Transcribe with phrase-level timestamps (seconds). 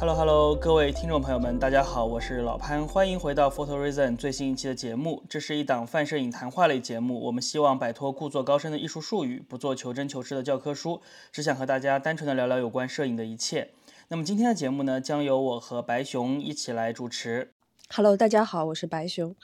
[0.00, 5.22] Hello Hello，各位听众朋友们，大家好，我是老潘，欢迎回到 Photo Reason 最新一期的节目。
[5.28, 13.72] 这是一档泛摄影谈话类节目，我们希望摆脱故作高深的艺术术语，不做求真求实的教科书，只想和大家单纯的聊聊有关摄影的一切。
[14.08, 17.52] 那么今天的节目呢，将由我和白熊一起来主持。
[17.90, 19.36] Hello，大家好，我是白熊。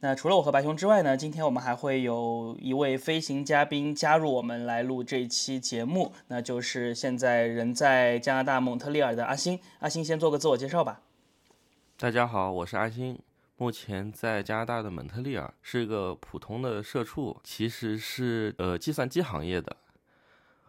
[0.00, 9.58] 那除了我和白熊之外呢，今天我们还会有一位飞行嘉宾加入我们来录这期节目，那就是现在人在加拿大蒙特利尔的阿星。
[9.78, 11.00] 阿星先做个自我介绍吧。
[11.96, 13.18] 大家好，我是阿星，
[13.56, 19.74] 目前在加拿大的蒙特利尔，是一个普通的社畜，其实是呃计算机行业的。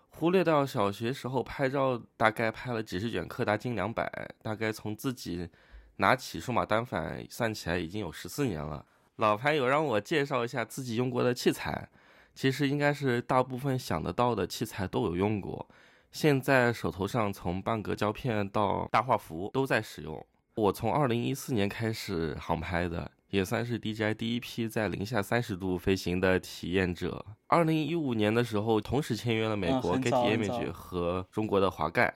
[0.10, 4.10] 忽略到小学时候拍照，大概拍了几十卷柯达金两百，
[4.42, 5.50] 大概从自己
[5.98, 8.86] 拿起数码单反算起来已经有十四年了。
[9.18, 11.90] 老潘有让我介绍一下自己用过的器材，
[12.36, 15.68] 其实应该是大部分想得到的器材都有用过。
[16.12, 20.24] 现在手头上从半格胶片到大画幅都在使用。
[20.54, 27.26] 我从二零一四年开始航拍的，也算是 DJI 第一批在零下三十度飞行的体验者。
[27.48, 32.14] 二零一五年的时候，同时签约了美国 Getty Image 和中国的华盖，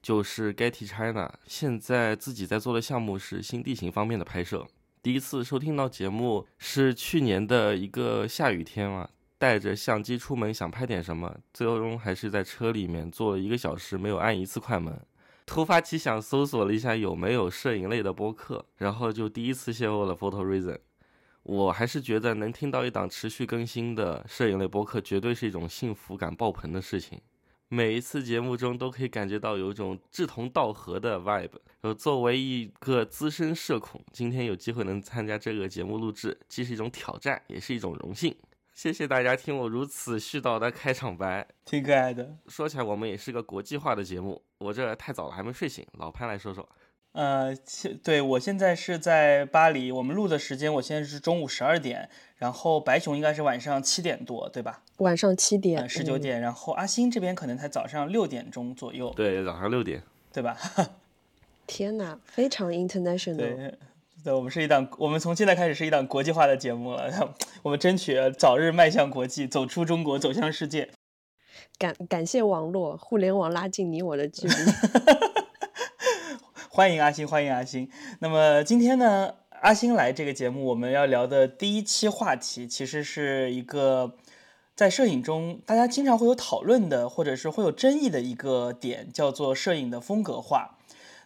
[0.00, 1.32] 就是 Getty China。
[1.48, 4.64] 现在自己在做的项目是新地形方面的拍摄。
[5.00, 15.00] 第一次收听到节目是去年的一个下雨天嘛，带着相机出门想拍点什么，最终还是在车里面坐了一个小时，没有按一次快门。
[15.46, 20.78] 突发奇想，搜索了一下有没有摄影类的播客，然后就第一次邂逅了 Photo Reason。
[21.44, 27.20] 我还是觉得能听到一档持续更新的摄影类播客，绝对是一种幸福感爆棚的事情。
[27.70, 31.50] 每一次节目中都可以感觉到有一种志同道合的 vibe。
[31.82, 38.34] 呃，作为一个资深社恐，今天有机会能参加这个节目录制，既是一种挑战，也是一种荣幸。
[38.72, 41.46] 谢谢大家听我如此絮叨的开场白。
[41.64, 42.36] 挺可爱的。
[42.46, 44.42] 说起来，我们也是个国际化的节目。
[44.58, 45.86] 我这太早了，还没睡醒。
[45.98, 46.66] 老潘来说说。
[47.12, 54.82] 呃，现对我现在是在巴黎，我们录的时间我现在是中午十二点，然后白熊应该是晚上七点多，对吧？
[54.98, 60.02] 晚上七点，呃，十九嗯点，然后阿星这边可能才早上六点钟左右，对，早上六点。
[60.30, 60.56] 对吧？
[61.66, 63.36] 天哪，非常 international。
[63.36, 63.74] 对，
[64.22, 70.90] 对，我们是一档，我们从现在开始是一档国际化的节目了， 我们争取早日迈向国际，走出中国，走向世界。
[71.78, 74.54] 感感谢网络，互联网拉近你我的距离。
[76.78, 77.90] 欢迎阿星，欢迎阿星。
[78.20, 84.14] 那么今天呢，阿星来这个节目，我们要聊的第一期话题，其实是一个
[84.76, 90.78] 在摄影中大家经常会有讨论的，或者是会有争议的一个点，叫做摄影的风格化。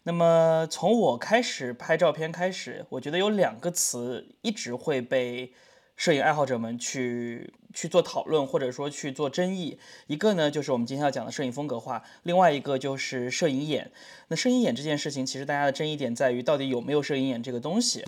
[0.04, 5.52] 那么从我开始拍照片开始，我觉得有两个词一直会被
[5.96, 9.78] 摄影爱好者们去去做讨论，或者说去做争议。
[10.06, 13.90] 一个呢，就是我们今天要讲的摄影风格化；另外一个就是摄影眼。
[14.28, 18.04] 那摄影眼这件事情，其实大家的争议点在于到底有没有摄影眼这个东西。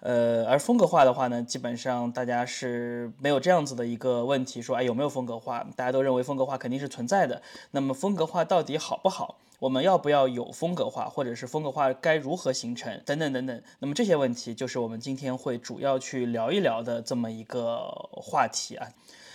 [0.00, 5.66] 呃，而风格化的话呢，基本上大家是没有这样子的一个问题，说哎有没有风格化？
[5.74, 7.42] 大家都认为风格化肯定是存在的。
[7.72, 9.36] 那么风格化到底好不好？
[9.58, 13.62] 我们要不要有风格化，或者是风格化该如何形成，等等等等。
[13.80, 17.78] 那么这些问题就是我们今天会主要去聊一聊的这么一个
[18.12, 18.88] 话题啊。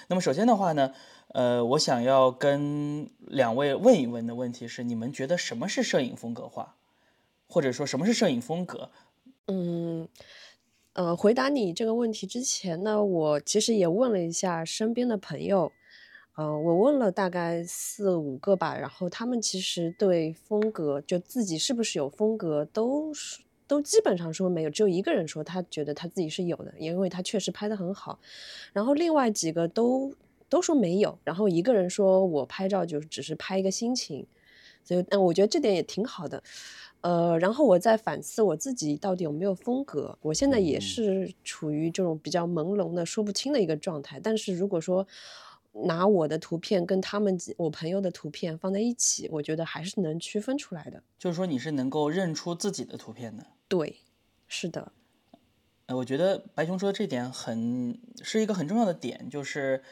[0.07, 0.93] 那么首先的话呢，
[1.29, 6.75] 呃，我想要跟两位问一问的问题是：你们觉得什么是摄影风格化，
[7.47, 8.89] 或者说什么是摄影风格？
[9.47, 10.07] 嗯，
[10.93, 15.71] 呃，回答你这个问题之前呢，我其实也问了一下身边的朋友，
[16.35, 28.17] 呃，我问了大概四五个吧，然后他们其实对风格，就自己是不是有风格，都是都基本上说没有，只有一个人说他觉得他自己是有的，因为他确实拍得很好，
[28.73, 30.11] 然后另外几个都
[30.49, 34.25] 都说没有，然后一个人说我拍照就只是拍一个心情，
[34.83, 36.41] 所以，嗯，我觉得这点也挺好的。
[37.01, 40.17] 呃，然后我在反思我自己到底有没有风格。
[40.21, 44.19] 我现在也嗯是处于这种比较朦胧的、说不清的一个状态。
[44.23, 45.05] 但是如果说
[45.73, 51.01] 拿我的图片跟他们几我朋友的图片放在一起，我觉得还是能区分出来的。
[51.17, 53.45] 就是说你是能够认出自己的图片的。
[53.67, 53.97] 对，
[54.47, 54.91] 是的，
[55.87, 59.83] 呃，我觉得白熊说的这点很是一个很重要的点，就是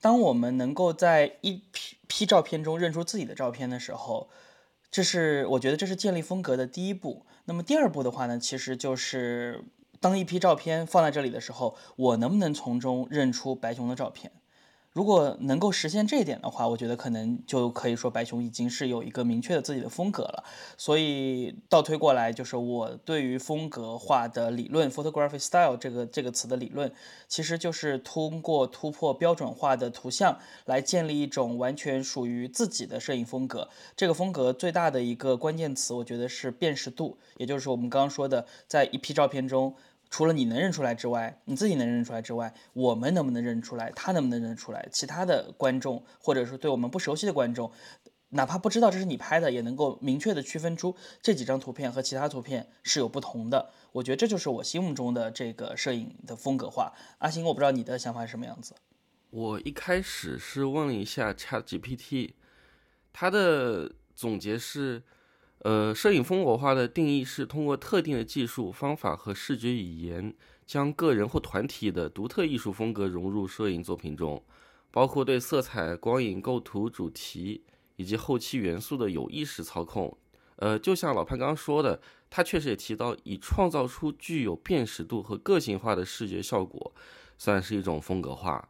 [0.00, 4.28] 当我们能够在一批批照片中认出自己的照片的时候，
[4.90, 7.24] 这是我觉得这是建立风格的第一步。
[7.46, 9.64] 那么第二步的话呢，其实就是
[9.98, 14.30] 当一批照片放在这里的时候，我能不能从中认出白熊的照片？
[14.92, 20.44] 如果能够实现这一点的话，我觉得可能就可以说白熊已经是有一个明确的自己的风格了。
[20.76, 26.92] 所以倒推过来，就是我对于风格化的理论 （photography style） 这个这个词的理论，
[27.28, 33.68] 其实就是通过突破标准化的图像来建立一种完全属于自己的摄影风格。
[33.96, 39.74] 这个风格最大的一个关键词，我觉得是辨识度，也就是我们刚刚说的，在一批照片中。
[40.10, 43.92] 除了你能认出来之外，你自己能认出来之外，我们能不能认出来？
[43.94, 44.88] 他能不能认出来？
[44.90, 47.70] 其他的观众，或者说对我们不熟悉的观众，
[48.30, 53.70] 哪怕不知道这是你拍的，也能够明确的区分出这几张图片和其他图片是有不同的。
[53.92, 56.92] 我觉得这就是我心目中的这个摄影的风格化。
[57.18, 58.74] 阿星，我不知道你的想法是什么样子。
[59.30, 62.32] 我一开始是问了一下 ChatGPT，
[63.12, 65.04] 它的总结是。
[65.62, 70.34] 呃，摄影风格化的定义是通过特定的技术方法和视觉语言，
[70.66, 74.42] 将个人或团体的独特艺术风格融入摄影作品中，
[74.90, 77.62] 包括对色彩、光影、构图、主题
[77.96, 80.16] 以及后期元素的有意识操控。
[80.56, 86.94] 呃，就像老潘刚刚说的，他确实也提到，以创造出具有辨识度和个性化的视觉效果，
[87.36, 88.66] 算是一种风格化。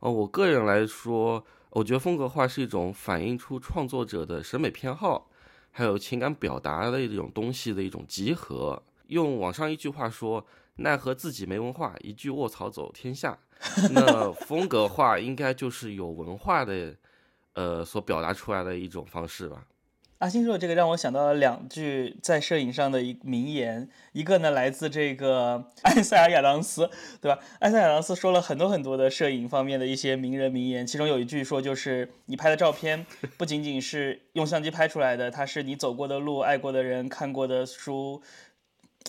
[0.00, 5.28] 呃，我个人来说，我觉得风格化是一种反映出创作者的审美偏好。
[5.72, 8.80] 还有情感表达的一种东西的一种集合。
[9.08, 10.46] 用网上一句话说
[10.76, 13.36] ：“奈何自己没文化，一句卧槽走天下。
[13.92, 16.94] ”那风格化应该就是有文化的，
[17.54, 19.66] 呃，所表达出来的一种方式吧。
[20.22, 26.88] 阿星说的这个让我想到了两句在摄影上的一名言，一个呢来自这个 埃塞尔亚当斯，
[27.20, 27.40] 对吧？
[27.58, 33.04] 埃塞尔亚当斯说了很多很多的摄影方面的一些名人名言，其中有一句说就是你拍的照片
[33.36, 38.22] 不仅仅是用相机拍出来的，它是你走过的路、爱过的人、看过的书，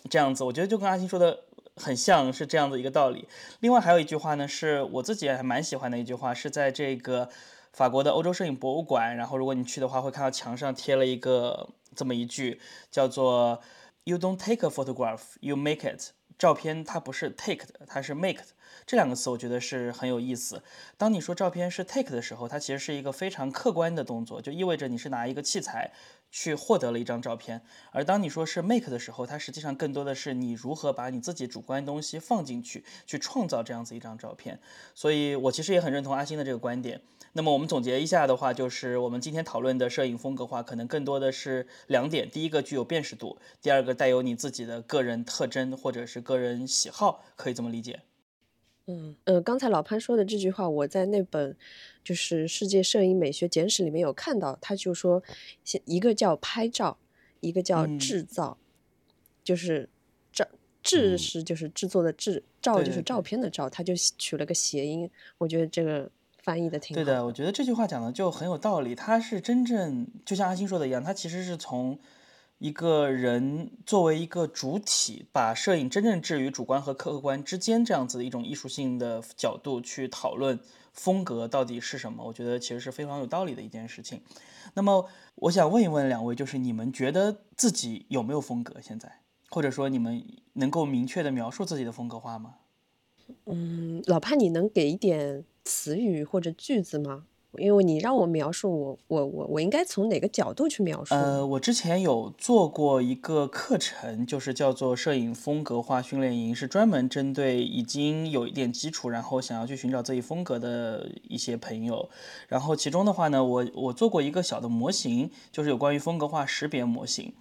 [0.10, 1.42] 这样子，我觉得就跟阿星说的
[1.76, 3.28] 很像是这样的一个道理。
[3.60, 7.30] 另外还有一句话呢，是我自己还蛮喜欢的一句话，是在这个。
[7.74, 12.62] 法国的欧洲摄影博物馆，然后如果你去的话，会看到墙上贴了一个这么一句，
[12.92, 13.60] 叫做
[14.04, 16.12] “You don't take a photograph, you make it”。
[16.38, 18.48] 照片它不是 take 的，它是 make 的。
[18.86, 20.62] 这两个词我觉得是很有意思。
[20.98, 25.92] 当你说照片是 take 的时候，它其实是一个非常客观的动作，就意味着你是拿一个器材
[26.32, 27.62] 去获得了一张照片。
[27.92, 34.60] 而当你说是 make 的时候，它实际上更多的是你如何把你自己主观东西放进去，去创造这样子一张照片。
[34.94, 37.02] 所以我其实也很认同阿星的这个观点。
[37.36, 48.02] 那么我们总结一下的话，就是我们今天讨论的摄影风格化，可能更多的是两点：第一个具有辨识度，第二个带有你自己的个人特征或者是个人喜好，可以这么理解。
[48.86, 51.58] 嗯呃，刚才老潘说的这句话，我在那本
[52.04, 55.24] 就是《世界摄影美学简史》里面有看到，他就说，
[55.86, 57.00] 一个叫拍照，
[57.40, 58.60] 一个叫制造，
[59.44, 59.90] 就是
[60.32, 60.46] 照
[60.84, 65.10] 制是就是制作的制，照就是照片的照，他就取了个谐音，
[65.40, 66.12] 我觉得这个。
[66.44, 68.94] 翻译的挺对的，我觉得这句话讲的就很有道理。
[68.94, 71.98] 他是真正就像阿星说的一样，他其实是从
[72.58, 80.60] 一个人作为一个主体，把摄影真正置于主观和客观之间这样子的一种艺术性的角度去讨论
[80.92, 82.26] 风格到底是什么。
[82.26, 84.22] 我觉得其实是非常有道理的一件事情。
[84.74, 88.82] 那么我想问一问两位，就是你们觉得自己有没有风格？
[88.82, 89.10] 现在
[89.50, 90.22] 或者说你们
[90.54, 92.56] 能够明确的描述自己的风格化吗？
[93.46, 95.46] 嗯，老潘，你能给一点？
[95.64, 97.26] 词语或者句子吗？
[97.60, 101.14] 因为你让我描述，我我我我应该从哪个角度去描述？
[101.14, 112.10] 呃，我之前有做过一个课程，就是叫做摄影风格化训练营，是专门针对已经有一点基础，然后想要去寻找自己风格的一些朋友。
[112.48, 117.34] 然后其中的话呢，我我做过一个小的模型，就是有关于风格化识别模型。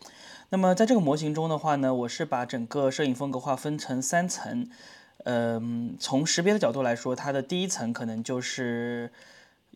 [0.50, 4.68] 那么在这个模型中的话呢，我是把整个摄影风格化分成三层。
[5.24, 9.12] 嗯，从识别的角度来说，它的第一层可能就是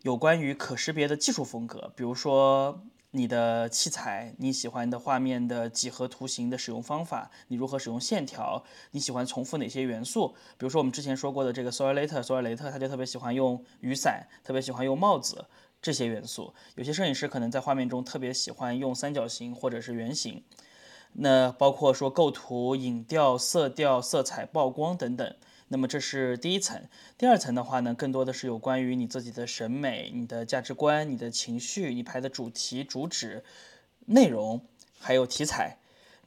[0.03, 10.35] 有关于可识别的技术风格，比如说你的器材、你喜欢的画面的几何图形的使用方法、你如何使用线条、你喜欢重复哪些元素。
[10.59, 15.47] 比如说我们之前说过的这个索尔雷特，索尔雷特他就特别喜欢用雨伞，特别喜欢用帽子
[15.81, 16.53] 这些元素。
[16.75, 20.43] 有些摄影师可能在画面中特别喜欢用三角形或者是圆形。
[21.19, 25.35] 那包括说构图、影调、色调、色彩、曝光等等。
[25.69, 26.83] 那么这是第一层。
[27.19, 33.43] 第二层的话呢，更多的是有关于你自己的审美、你的价值观、你的情绪、你拍的主题、主旨、
[34.07, 34.61] 内容，
[34.99, 35.79] 还有题材。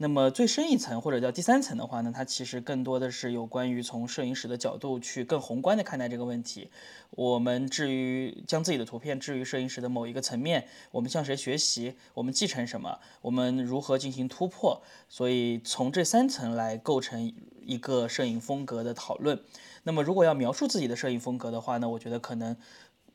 [0.01, 6.69] 那么最深一层或者叫第三层的话呢，它其实更多的是有关于从摄影史的角度去更宏观的看待这个问题。
[7.09, 14.81] 我们至于将自己的图片置于摄影史的某一个层面，我们向谁学习，我们继承什么，我们如何进行突破？
[15.09, 19.41] 所以从这三层来构成一个摄影风格的讨论。
[19.83, 22.55] 那么如果要描述自己的摄影风格的话呢，我觉得可能。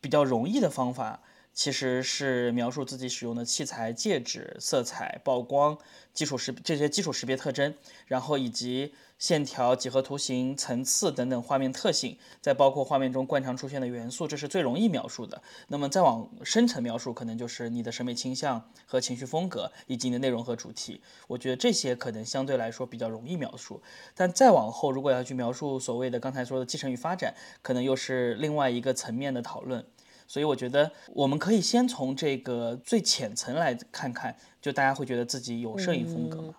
[0.00, 1.22] 比较容易的方法。
[1.54, 5.78] 其实是描述自己使用的器材、介质、色彩、曝光、
[6.12, 7.72] 基础识这些基础识别特征，
[8.06, 15.40] 然后以及线条、几何图形、层次等等画面特性，再包括画面中惯常出现的元素，这是最容易描述的。
[15.68, 21.00] 那么再往深层描述，可能就是你的审美倾向和情绪风格，以及你的内容和主题。
[21.28, 23.80] 我觉得这些可能相对来说比较容易描述。
[24.16, 27.32] 但再往后，如果要去描述所谓的刚才说的继承与发展，
[27.62, 29.86] 可能又是另外一个层面的讨论。
[30.26, 36.54] 所以我觉得我们可以先从这个最浅层来看看，就大家会觉得自己有摄影风格吗？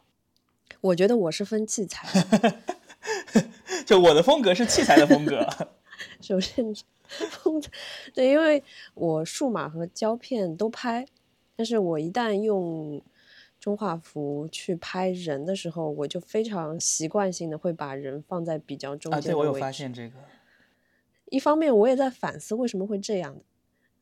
[0.81, 2.07] 我觉得我是分器材，
[3.85, 5.47] 就我的风格是器材的风格。
[6.21, 6.73] 首先，
[7.07, 7.61] 风
[8.13, 11.05] 对，因为我数码和胶片都拍，
[11.55, 13.01] 但是我一旦用
[13.59, 19.29] 中画幅去拍人的时候，我就非常习惯性的会把人放在比较中间的位置。
[19.29, 20.15] 啊，对我有发现这个。
[21.31, 23.35] 一方面，我也在反思为什么会这样。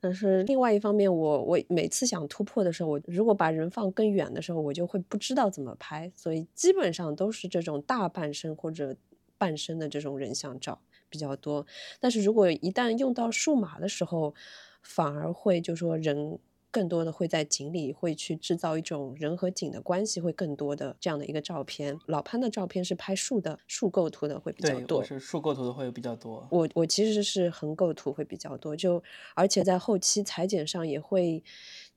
[0.04, 8.94] 但是另外一方面，我我每次想突破的时候，我如果把人放更远的时候，我就会不知道怎么拍，所以基本上都是这种大半身或者
[9.38, 11.66] 半身的这种人像照比较多。
[12.02, 14.36] 但是如果一旦用到数码的时候，
[14.82, 16.38] 反而会就说人。
[16.74, 21.96] 更多的会在景里会去制造一种人和景的关系，会更多的这样的一个照片。
[22.08, 25.04] 老潘的照片是拍树的，树构图的会比较多。
[25.04, 26.48] 是树构图的会比较多。
[26.50, 29.04] 我我其实是横构图会比较多，就
[29.36, 31.44] 而且在后期裁剪上也会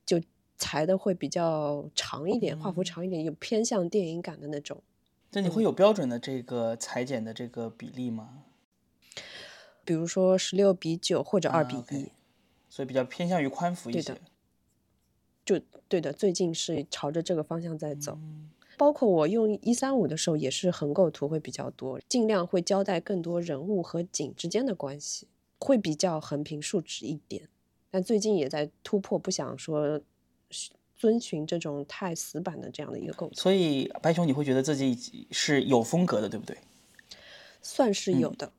[0.05, 0.21] 就
[0.59, 4.83] 裁的会比较长一点，画幅长一点，有偏向电影感的那种。
[5.33, 8.43] 那你会有标准的这个裁剪的这个比例吗？
[9.87, 12.13] 比如说十六比九或者二比一，
[12.69, 14.15] 所以比较偏向于宽幅一些。
[15.47, 18.19] 就对的，最近是朝着这个方向在走。
[18.77, 25.27] 包括我用一三五的时候，也是横构图会比较多，尽量会交代更多人物和景之间的关系，
[25.59, 27.49] 会比较横平竖直一点。
[27.91, 29.99] 但最近也在突破，不想说
[30.95, 33.35] 遵循这种太死板的这样的一个构图。
[33.35, 36.59] 所以白熊，你会觉得自己是有风格的，对不对？
[37.63, 38.53] 算是有的。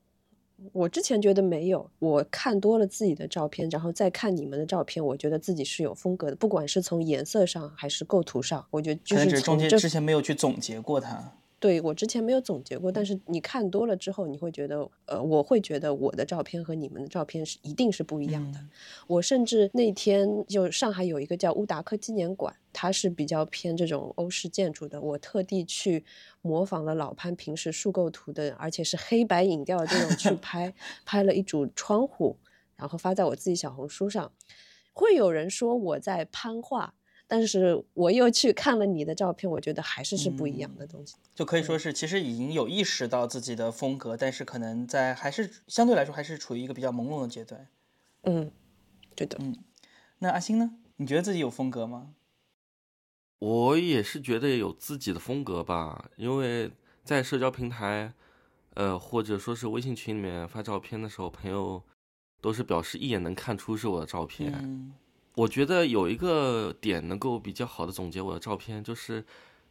[0.73, 11.33] 我之前觉得没有，我看多了自己的照片，然后再看你们的照片，我觉得自己是有风格的，不管是从颜色上还是构图上，我觉得就是中间之前没有去总结过它。
[11.59, 18.59] 对我之前没有总结过，但是你看多了之后，你会觉得，呃，我会觉得我的照片和你们的照片是一定是不一样的。
[19.07, 26.05] 我甚至那天就上海有一个叫乌达克纪念馆，它是比较偏这种欧式建筑的，我特地去
[26.43, 30.71] 模仿了老潘平时树构图的，而且是黑白影调的这种去拍，
[31.05, 32.37] 拍了一组窗户，
[32.75, 34.31] 然后发在我自己小红书上，
[34.93, 36.93] 会有人说我在攀画。
[37.27, 41.15] 但是我又去看了你的照片，我觉得还是是不一样的东西。
[41.35, 47.67] 就可以说是，其实已经有意识到自己的风格，但是可能在还是相对来说还是处于一个比较朦胧的阶段。
[48.23, 48.49] 嗯，
[49.13, 49.37] 对的。
[49.41, 49.55] 嗯，
[50.19, 50.71] 那阿星呢？
[50.95, 52.13] 你觉得自己有风格吗？
[53.39, 56.71] 我也是觉得有自己的风格吧，因为
[57.03, 58.13] 在社交平台，
[58.73, 61.83] 呃，或者说是微信群里面发照片的时候，朋友
[62.41, 64.93] 都是表示一眼能看出是我的照片。
[65.37, 69.23] 我觉得有一个点能够比较好的总结我的照片，就是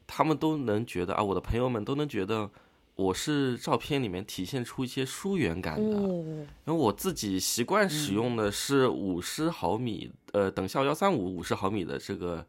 [0.06, 2.48] 他们都能觉得啊，我的朋友们都能觉得
[2.94, 5.96] 我是照片里面体现出一些疏远感的。
[5.98, 12.46] 因为我自己习惯使用的是五十毫米，呃，等效幺三五五十毫米的这个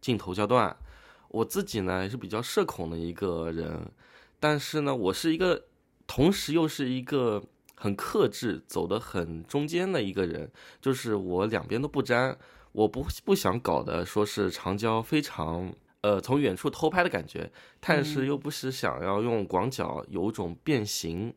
[0.00, 0.76] 镜头焦段。
[1.28, 3.88] 我自己呢也是比较社恐的一个人，
[4.40, 5.66] 但是呢，我是一个
[6.08, 7.40] 同时又是一个。
[7.82, 12.36] 很克制，走得很中间的一个人，就是我两边都不沾，
[12.72, 15.72] 我不不想搞的说是长焦非常，
[16.02, 21.32] 呃，从远处偷拍的感觉，但是又不是想要用广角有种变形，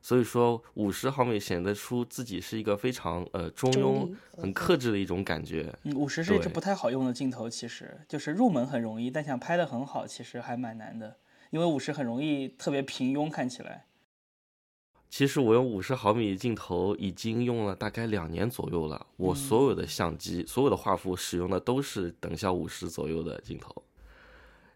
[0.00, 5.74] 所以说五十毫米显得出自己是一个非常呃中庸、很克制的一种感觉。
[5.82, 11.16] 嗯五十是一支不太好用的镜头，其实就是入门很容易，但想拍的很好，其实还蛮难的，
[11.50, 13.86] 因为五十很容易特别平庸，看起来。
[15.10, 19.06] 其实我用五十毫米镜头已经用了大概两年左右了。
[19.16, 23.82] 我所有的相机、所有的画幅使用的都是等效五十左右的镜头。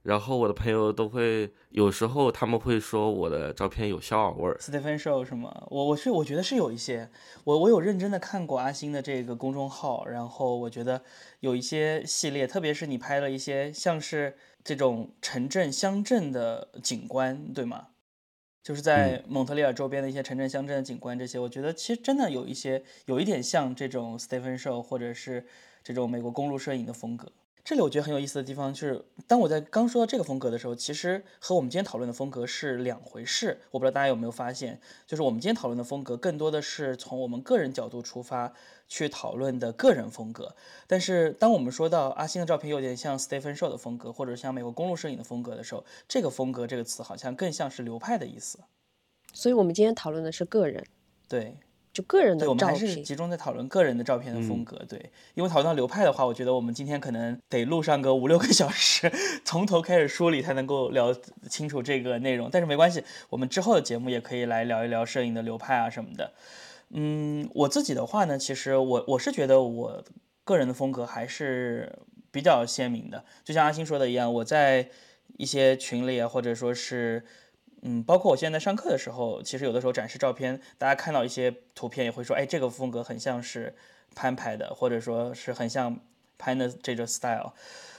[0.03, 4.59] 然后我的朋友都会有时候他们会说我的照片有肖尔味儿。
[4.61, 5.67] Stephen Show 是吗？
[5.71, 7.09] 我我是我觉得是有一些。
[7.45, 11.03] 我我有认真的看过阿星的这个公众号，然后我觉得
[11.41, 17.87] 有一些系列，特别是你拍了一些像是这种城镇乡镇的景观，对吗？
[18.65, 25.47] 就是在蒙特利尔周边的一些城镇、乡镇的景观，这些我觉得其实真的有一些有一点像这种 Stephen Show 或者是
[25.83, 27.31] 这种美国公路摄影的风格。
[27.65, 33.59] 这里我觉得很有意思的地方就是，当我在刚说到这个风格的时候，其实和我们今天讨论的风格是两回事。
[33.71, 38.53] 我不知道大家有没有发现，就是我们今天讨论的风格更多的是从我们个人角度出发
[38.87, 40.55] 去讨论的个人风格。
[40.87, 48.59] 但是当我们说到阿星的照片有点像 Stephen Show 的风格，或者像美国公路摄影的风格的时候，这个风格这个词好像更像是流派的意思。
[49.33, 50.85] 所以我们今天讨论的是个人，
[51.27, 51.57] 对。
[51.95, 54.77] 就个人的对，我们还照是片，集中在讨论个人的照片的风格。
[54.89, 59.11] 对，因为讨论到流派的话，我觉得我们今天可能得录上个五六个小时，
[59.47, 61.15] 从头开始梳理才能够聊
[61.49, 62.51] 清楚这个内容。
[62.51, 66.33] 但是没关系，我们之后的节目也可以来聊一聊摄影的流派啊什么的。
[66.91, 70.05] 嗯，我自己的话呢，其实我我是觉得我
[70.43, 71.97] 个人的风格还是
[72.33, 74.89] 比较鲜明的，就像阿星说的一样，我在
[75.37, 77.25] 一些群里啊，或者说是。
[77.87, 83.77] 嗯，包括我现在上课的时候，其实有的时候展示照片，大家看到一些图片也会说，哎，这个风格很像是
[84.15, 86.01] 潘拍的，或者说是很像
[86.39, 87.53] 潘的这种 style。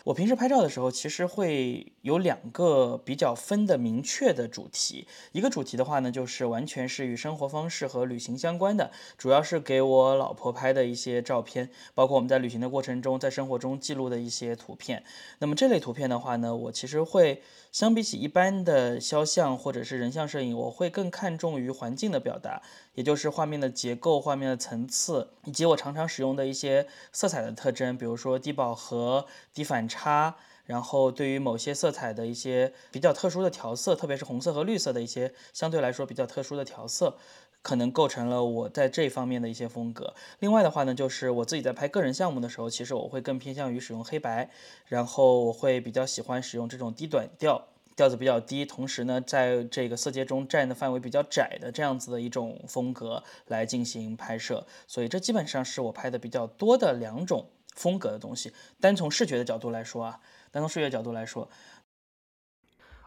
[0.06, 5.08] 我平时拍照的时候，其实会有两个比较分的明确的主题。
[5.32, 15.04] 一个主题的话呢，就是完全是与生活方式和旅行相关的，主要是给我老婆拍的一些照片，包括我们在旅行的过程中，在生活中记录的一些图片。
[15.40, 22.62] 那么这类图片的话呢，我其实会相比起一般的肖像或者是人像摄影，我会更看重于环境的表达，
[22.94, 29.95] 也就是画面的结构、画面的层次，以及我常常使用的一些色彩的特征，比如说低饱和、低反差。
[29.96, 30.36] 差，
[30.66, 37.16] 然后对于某些色彩的一些比较特殊的调色，特别是红色和绿色的一些相对来说比较特殊的调色，
[37.62, 40.14] 可能构成了我在这方面的一些风格。
[40.40, 44.50] 另外的话呢，就是我自己在拍个人项目的时候，其实我会更偏向于使用黑白，
[44.88, 54.66] 然后我会比较喜欢使用这种低短调，调子比较低，同时呢，在这个色阶中占的范围比较窄的这样子的一种风格来进行拍摄。
[54.88, 57.46] 所以这基本上是我拍的比较多的两种。
[57.76, 61.48] 风格的东西，单从视觉的角度来说啊，单从视觉角度来说，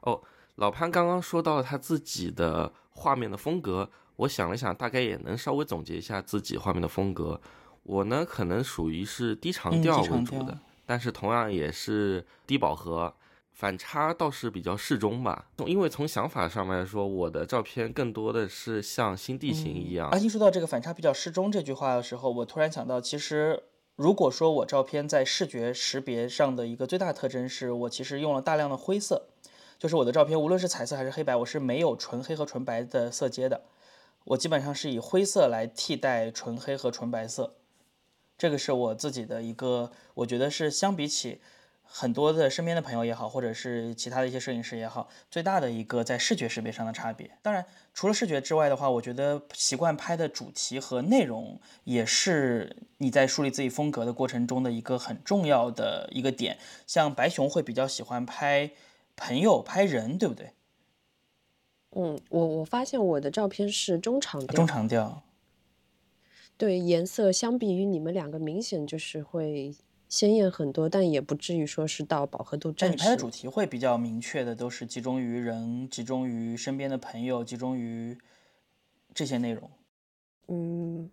[0.02, 0.22] 哦，
[0.56, 7.40] 老潘刚刚说到了他自己的画面的风格，我想了想，大概也能稍微总结一下自己画面的风格。
[7.82, 13.14] 我呢，可能属于是低长调为主的，但是同样也是低饱和，
[13.52, 15.46] 反差倒是比较适中吧。
[15.64, 20.10] 因为从想法上面来说，我的照片更多的是像新地形一样。
[20.10, 23.62] 阿星说到这个反差比较适中这句话的时候，我突然想到，其实。
[23.98, 29.26] 如果说我照片在视觉识别上的一个最大特征是我其实用了大量的灰色，
[29.76, 33.62] 就是我的照片无论是彩色还是黑白，我是没有纯黑和纯白的色阶的，
[34.22, 37.54] 我基本上是以灰色来替代纯黑和纯白色，
[38.38, 41.40] 这个是我自己的一个，我觉得是相比起。
[41.90, 47.30] 很多的身边的朋友也好，或者是其他的一些摄影师也好，最大的一个在视觉识别上的差别。
[47.40, 56.58] 当然，除了视觉之外的话，我觉得习惯拍的主题和内容也是你在树立自己风格的过程中的一个很重要的一个点。
[56.86, 58.70] 像白熊会比较喜欢拍
[59.16, 60.52] 朋友、拍人，对不对？
[61.92, 64.54] 嗯，我我发现我的照片是中长调。
[64.54, 65.22] 中长调。
[66.58, 69.74] 对，颜色相比于你们两个，明显就是会。
[70.08, 72.72] 鲜艳很多，但也不至于说是到饱和度。
[72.76, 78.16] 但你拍的主题会比较明确的，都是集中于人，集中于身边的朋友，集中于
[79.12, 79.70] 这些内容。
[80.48, 81.10] 嗯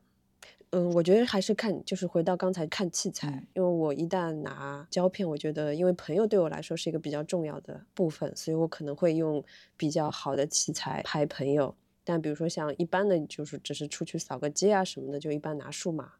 [0.71, 9.43] 嗯，我觉得还是看，就是回到刚才看器材，因为我一旦拿胶片，我觉得因为朋友对我来说是一个比较重要的部分，所以我可能会用
[9.75, 11.75] 比较好的器材拍朋友。
[12.03, 16.13] 但比如说像一般的，就是只是出去扫个街啊什么的，就一般拿数码。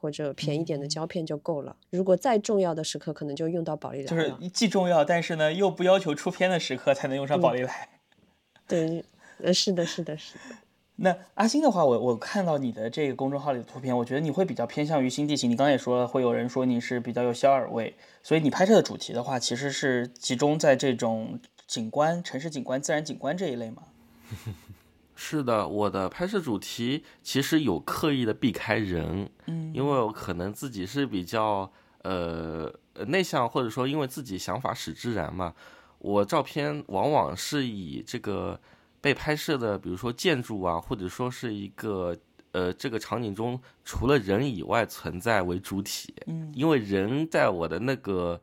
[0.00, 1.76] 或者便宜点的胶片就够了。
[1.90, 4.06] 如果再重要的时刻，可能就用到宝丽来。
[4.06, 7.88] 就是既重要，但是呢又不要求出片的时刻才能用上宝丽来。
[8.68, 9.04] 对，
[9.42, 10.40] 呃，是的，是的，是的。
[10.98, 15.50] 那阿星的话，我我看到你的这个公众号里的图片，我觉得你会比较偏向于新地形。
[15.50, 23.82] 你刚刚也说了，会有人说你是比较有小饵味，所以你拍摄的主题的话，其实是集中在这种景观、城市景观、自然景观这一类吗？
[25.18, 32.70] 是的，我的拍摄主题其实有刻意的避开人，嗯，因为我可能自己是比较呃
[33.06, 35.54] 内向，或者说因为自己想法使之然嘛，
[35.98, 38.60] 我照片往往是以这个
[39.00, 42.14] 被拍摄的，比如说建筑啊，或者说是一个
[42.52, 48.38] 呃这个场景中除了人以外存在为主体，嗯，因为人在我的那个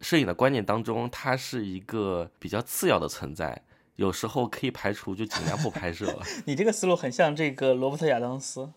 [0.00, 3.62] 摄影的观念当中，它是一个比较次要的存在。
[3.96, 6.22] 有时候可以排除，就尽量不拍摄了。
[6.46, 8.70] 你这个思路很像这个罗伯特亚当斯，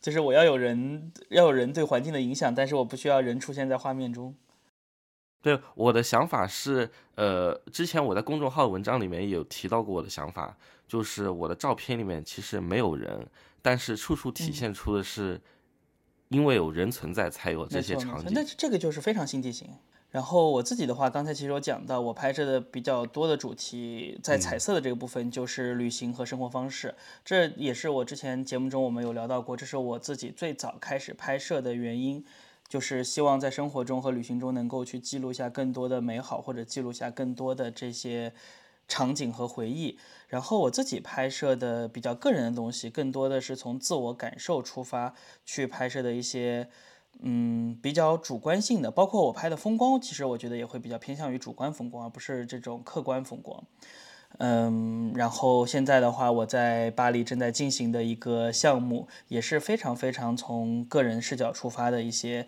[0.00, 4.34] 就是我要有人，要有人对环境的影响，但是我不需要人出现在画面中。
[5.42, 10.56] 对，我的想法是，呃，之前我在公众号文章里面有提到过我的想法，
[10.88, 13.24] 就是我的照片里面其实没有人，
[13.62, 15.40] 但是处处体现出的是
[16.28, 18.32] 因为有人存在才有这些场景。
[18.34, 19.70] 那这个就是非常新地形。
[20.16, 32.24] 然后我自己的话，刚才其实有讲到，我拍摄的比较多的主题，在彩色的这个部分就是旅行和生活方式，这也是我之前节目中我们有聊到过，这是我自己最早开始拍摄的原因，
[32.66, 38.32] 就是希望在生活中和旅行中能够去记录下更多的美好，或者记录下更多的这些
[38.88, 39.98] 场景和回忆。
[40.28, 45.12] 然后我自己拍摄的比较个人的东西，更多的是从自我感受出发
[45.44, 46.70] 去拍摄的一些。
[47.22, 53.64] 嗯，比较主观性的，包括我拍的风光，其实我觉得也会比较偏向于主观风光，而不是这种客观风光。
[54.38, 62.46] 嗯，然后现在的话，我在巴黎正在进行的一个项目，也是非常非常从个人视角出发的一些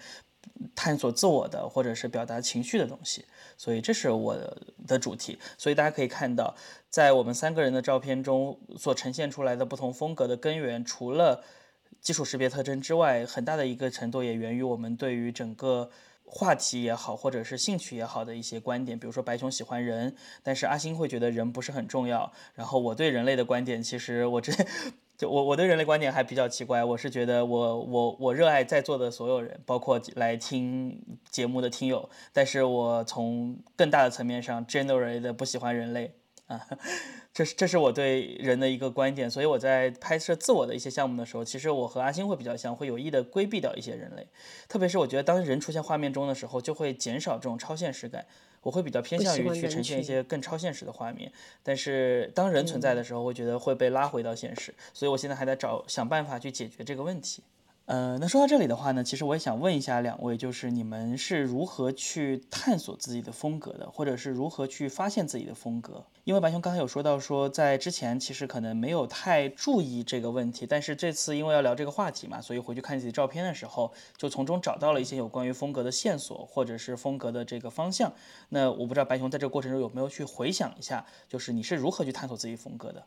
[0.74, 3.24] 探索自我的，或者是表达情绪的东西。
[3.56, 4.36] 所以这是我
[4.86, 5.38] 的主题。
[5.56, 6.54] 所以大家可以看到，
[6.90, 11.42] 在我们三个人的照片中所呈现出来的不同风格的根源，除了
[12.00, 15.90] 技术识别特征之外，很大的一个程度也源于我们对于整个
[16.24, 18.98] 话题也好，或者是兴趣也好的一些观点。
[18.98, 22.32] 比如说白熊喜欢人，但是阿星会觉得人不是很重要。
[22.54, 24.52] 然后我对人类的观点，其实我这
[25.18, 36.14] 就我我对人类观点还比较奇怪，我是觉得我我我热爱在座的所有人，包括来听节目的听友，但是我从更大的层面上，generally 的不喜欢人类
[36.46, 36.60] 啊。
[37.34, 44.26] 这是这是我对人的一个观点，所以我在拍摄自我的一些项目的时候，其实我和阿星会比较像，会有意的规避掉一些人类，
[44.68, 48.26] 特别是我觉得当人出现画面中的时候，就会减少这种超现实感，
[48.62, 51.30] 我会比较偏向于去呈现一些更超现实的画面。
[51.62, 57.44] 但是当人存在的时候，我觉得会被拉回到现实，所以我现在还在找想办法去解决这个问题。
[57.88, 66.04] 呃，那说到这里的话呢，其实我也想问一下两位，就是你们是如何去探索自己的风格的，或者是如何去发现自己的风格？
[66.24, 78.12] 因为白熊刚才有说到说，在之前其实可能没有太注意这个问题，但是这次因为要聊这个话题嘛，所以回去看自己照片的时候，就从中找到了一些有关于风格的线索，或者是风格的这个方向。
[78.50, 83.02] 那我不知道白熊在这个过程中有没有去回想一下，就是你是如何去探索自己风格的？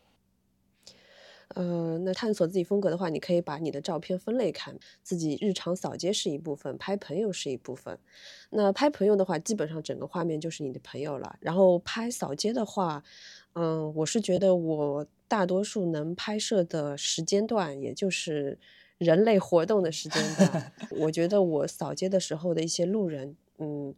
[1.54, 7.98] 呃，那探索自己风格的话，你可以把你的照片分类看，自己日常扫街是一部分，拍朋友是一部分。
[8.50, 11.36] 那拍朋友的话，基本上整个画面就是你的朋友了。
[11.40, 13.02] 然后拍扫街的话，
[13.54, 18.58] 嗯，我是觉得我大多数能拍摄的时间段，也就是
[18.98, 20.72] 人类活动的时间段。
[21.00, 23.94] 我觉得我扫街的时候的一些路人，嗯。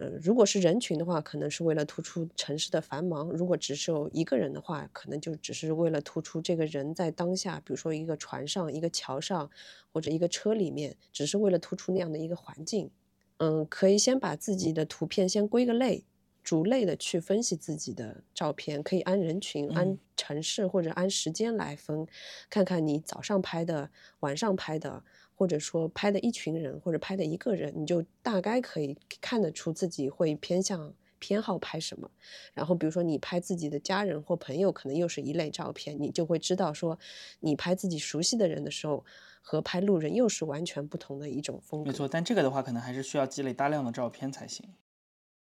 [0.00, 9.50] 呃，如果是人群的话，可能是为了突出城市的繁忙；如果只是有一个人的话，可能就只是为了突出这个人在当下，比如说一个船上、一个桥上
[9.92, 12.90] 或者一个车里面，只是为了突出那样的一个环境。
[13.38, 16.04] 嗯，可以先把自己的图片先归个类，
[16.44, 22.06] 逐类的去分析自己的照片，可以按人群、按城市或者按时间来分，
[22.48, 25.02] 看看你早上拍的、晚上拍的。
[25.38, 32.10] 或者说拍的一群人，或者拍的一个人，你就大概可以看得出自己会偏向偏好拍什么。
[32.52, 36.98] 然后比如说你拍自己的家人或朋友，可能又是一类照片，你就会知道说，
[37.38, 39.04] 你拍自己熟悉的人的时候，
[39.40, 41.92] 和拍路人又是完全不同的一种风格。
[41.92, 44.68] 没错，但这个的话，可能还是需要积累大量的照片才行。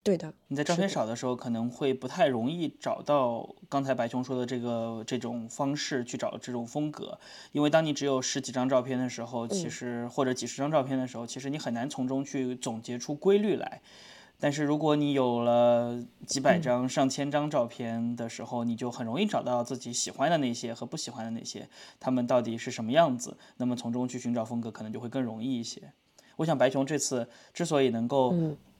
[0.05, 7.17] 对的，你在照片少的时候，可能会不太容易找到刚才白熊说的这个这种方式去找这种风格，
[7.51, 13.81] 因为当你只有十几张照片的时候，其实或者几十张照片的时候，其实你很难从中去总结出规律来。
[14.39, 21.67] 但是如果你有了几百张、上千张照片的时候，你就很容易找到自己喜欢的那些和不喜欢的那些，
[21.99, 25.81] 他们到底是什么样子，那么从中去寻找风格可能就会更容易一些。
[26.35, 28.35] 我想白熊这次之所以能够。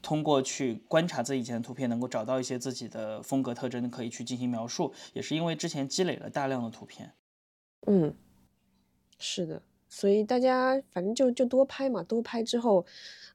[0.05, 7.11] 通过去观察自己以前的图片，能够找到一些自己的风格特征，可以去进行描述，也是因为之前积累了大量的图片。
[7.87, 8.13] 嗯，
[9.17, 12.85] 是的，所以大家反正就就多拍嘛，多拍之后，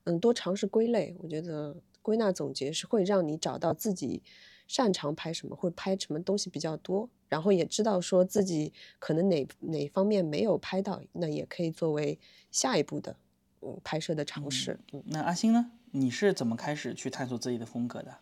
[0.05, 4.23] 嗯，多尝试归类，我觉得归纳总结是会让你找到自己
[4.69, 12.17] 擅长拍什么，会拍什么东西比较多，然后也知道说自己可能哪哪方面没有拍到，那也可以作为
[12.53, 13.17] 下一步的
[13.61, 14.79] 嗯拍摄的尝试。
[14.93, 15.73] 嗯，那阿星呢？
[15.93, 18.19] 你是怎么开始去探索自己的风格的？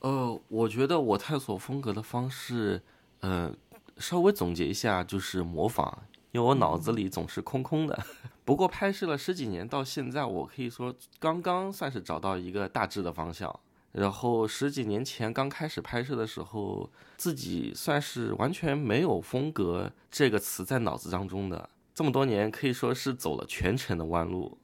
[0.00, 2.82] 呃，我觉得我探索风格的方式，
[3.20, 3.54] 呃，
[3.98, 5.98] 稍微总结一下就是模仿，
[6.32, 8.02] 因为我脑子里总是空空的。
[8.46, 13.60] 不过拍摄了十几年到现在，我可以说刚刚算是找到一个大致的方向。
[13.92, 21.68] 然后十几年前刚开始拍摄的时候，自己算是完全没有风格这个词在脑子当中的。
[21.92, 24.56] 这么多年可以说是走了全程的弯路。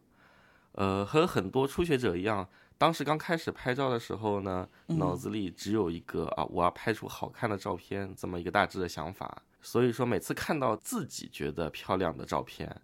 [0.77, 2.47] 呃，和很多初学者一样，
[2.79, 9.43] 当时刚开始拍照的时候呢，脑子里只有一个啊，我要拍出好看的照片这么一个大致的想法。
[9.62, 12.81] 所以说，每次看到自己觉得漂亮的照片，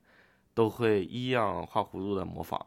[0.55, 2.67] 都会一样画葫芦的模仿。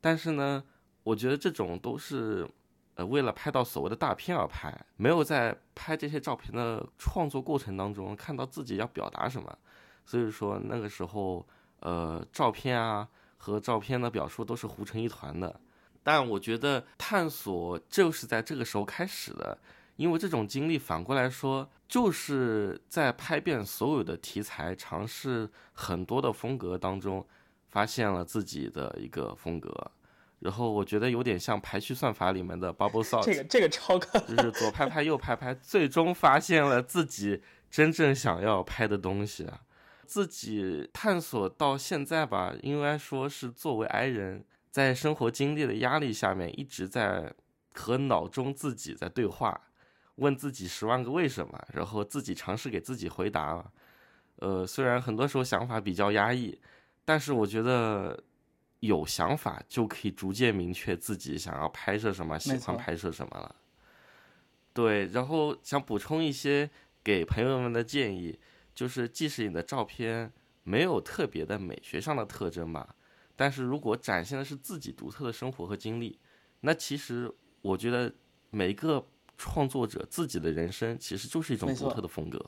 [0.00, 0.62] 但是呢，
[1.02, 2.48] 我觉得这种都是，
[2.94, 9.58] 呃，为了拍到所谓的大片而拍，没有在拍这些照片的创作过程当中看到自己要表达什么。
[10.06, 11.46] 所以说那个时候，
[11.80, 13.08] 呃，照片啊
[13.42, 15.60] 和照片的表述都是糊成一团的。
[16.04, 19.58] 但我觉得探索就是在这个时候开始的，
[19.96, 27.26] 因为这种经历反过来说，就是在拍遍所有的题材、尝试很多的风格当中，
[27.68, 29.90] 发现了自己的一个风格。
[30.38, 39.60] 然后我觉得有点像排序算法里面的 bubble sort，这个这个超高，就是左拍拍右拍拍，最终发现了自己真正想要拍的东西啊。
[40.12, 44.44] 自己探索到现在吧，应该说是作为 i 人。
[44.70, 47.32] 在生活经历的压力下面，一直在
[47.72, 49.58] 和脑中自己在对话，
[50.16, 53.72] 问自己十万个为什么，然后自己尝试给自己回答。
[54.36, 56.60] 呃，虽然很多时候想法比较压抑，
[57.06, 58.22] 但是我觉得
[58.80, 63.56] 有想法就可以逐渐明确自己想要拍摄什么，喜欢拍摄什么了。
[64.74, 66.68] 对，然后想补充一些
[67.02, 68.38] 给朋友们的建议，
[68.74, 70.32] 就是即使你的照片
[70.62, 72.94] 没有特别的美学上的特征吧。
[73.34, 76.18] 但是如果展现的是自己独特的生活和经历，
[76.60, 78.12] 那其实我觉得
[78.50, 79.04] 每一个
[79.36, 82.38] 创作者自己的人生其实就是一种独特的风格。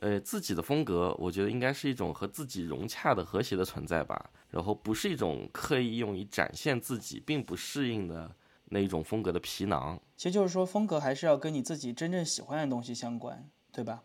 [0.00, 4.30] 呃，自己的风格，我觉得应该是一种和自己融洽的和谐的存在吧。
[4.50, 8.34] 然后不是一种刻意用于展现自己并不适应的
[8.66, 9.98] 那一种风格的皮囊。
[10.16, 14.02] 其实就是说，风格还是要跟你自己真正喜欢的东西相关，对吧？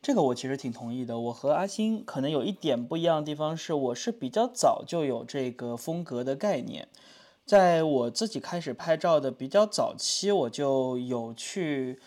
[0.00, 1.18] 这个我其实挺同意的。
[1.18, 6.88] 我和阿星可能有一点不一样的地方是，我是比较早就有这个风格的概念，
[7.44, 11.98] 在我自己开始拍照的比较早期，我就有去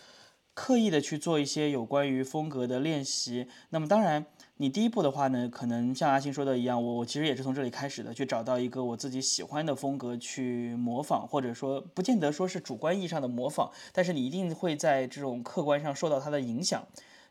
[0.54, 3.46] 刻意的去做一些有关于风格的练习。
[3.68, 4.24] 那么当然，
[4.56, 16.82] 你第一步的话呢，可能像阿星说的一样，我我其实也是从这里开始的，去找到一个我自己喜欢的风格去模仿，或者说不见得说是主观意义上的模仿，但是你一定会在这种客观上受到它的影响。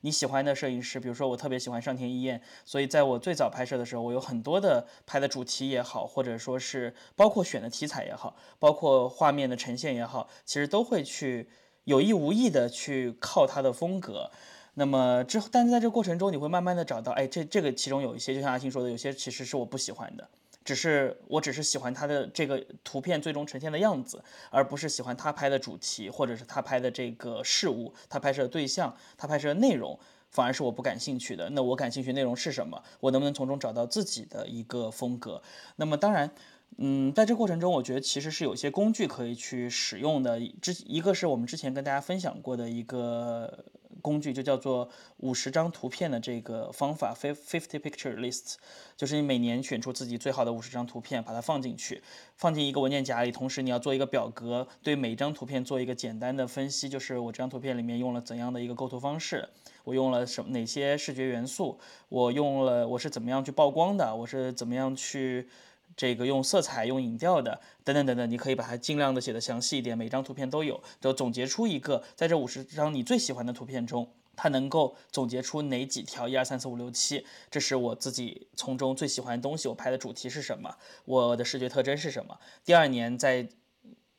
[0.01, 11.49] 你喜欢的摄影师，比如说我特别喜欢上田一彦，所以在我最早拍摄的时候，我有很多的拍的主题也好，或者说是包括选的题材也好，包括画面的呈现也好，其实都会去
[11.85, 14.29] 有意无意的去靠他的风格。
[14.73, 20.29] 那么之后，但是在这个过程中，你会慢慢的找到，哎，这这个其中有一些，就像阿星说的，有些其实是我不喜欢的。
[20.63, 31.49] 只是我只是喜欢他的这个图片最终呈现的样子，而不是喜欢他拍的主题，或者是他拍的这个事物，他拍摄的对象，他拍摄的内容，反而是我不感兴趣的。
[31.49, 32.83] 那我感兴趣内容是什么？
[32.99, 35.41] 我能不能从中找到自己的一个风格？
[35.77, 36.29] 那么当然，
[36.77, 40.39] 嗯，在这过程中，我觉得其实是有些工具可以去使用的。
[40.61, 43.65] 之一个是我们之前跟大家分享过的一个。
[44.01, 48.55] 工具就叫做五十张图片的这个方法，fifty picture list，
[48.95, 52.01] 就是你每年选出自己最好的五十张图片，把它放进去，
[52.35, 53.31] 放进一个文件夹里。
[53.31, 59.47] 同时你要做一个表格，对每一张图片做一个简单的分析，就是我这张图片里面用了怎样的一个构图方式，
[59.83, 65.47] 我用了什哪些视觉元素，我用了我是怎么样去曝光的，我是怎么样去。
[65.97, 76.27] 这个用色彩、用影调的等等等等，你可以把它尽量的写的详细一点，每张图片都有，就总结出一个，在这五十张你最喜欢的图片中，它能够总结出哪几条？
[76.27, 79.67] 一二三四五六七，这是我自己从中最喜欢的东西。
[79.67, 80.75] 我拍的主题是什么？
[81.05, 82.39] 我的视觉特征是什么？
[82.63, 83.47] 第二年再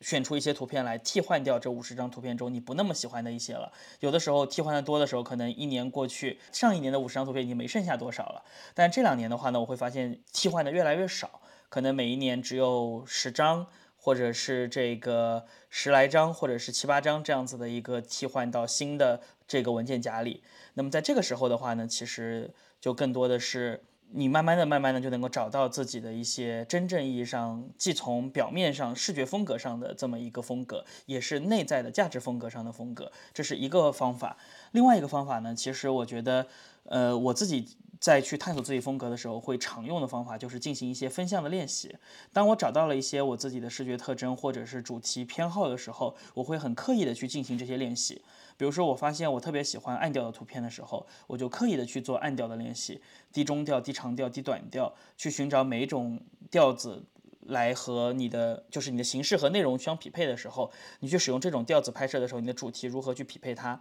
[0.01, 3.73] 选出一些图片来替换掉这五十张图片中你不那么喜欢的一些了。
[4.01, 8.45] 有的时候替换的多的时候，可能一年过去，上一年的五十张图片已经没剩下多少了。
[8.75, 11.41] 但这两年的话呢，我会发现替换的越来越少。
[11.73, 20.43] 可能每一年只有十张，或者是这个十来张，或者是七八张这样子的一个替换到新的这个文件夹里。
[20.75, 34.37] 那么在这个时候的话呢，其实就更多的是你慢慢的、慢慢的就能够找到自己的一些真正意义上，既从表面上视觉风格上的这么一个风格，也是内在的价值风格上的风格，这是一个方法。
[34.73, 36.47] 另外一个方法呢，其实我觉得，
[36.85, 37.67] 呃，我自己。
[38.03, 41.95] 在去探索自己风格的时候，会常用的方法就是进行一些分项的练习。
[42.33, 48.21] 当我找到了一些我自己的视觉特征或者是主题偏好的时候，我会很刻意的去进行这些练习。
[48.57, 53.01] 比如说，我发现我特别喜欢暗调的图片的时候，我就刻意的去做暗调的练习，
[53.33, 57.05] 低中调、低长调、低短调，去寻找每一种调子
[57.43, 63.81] 来和你的就是你的形式和内容相匹配的时候，你去使用这种调子拍摄的时候，你的主题如何去匹配它，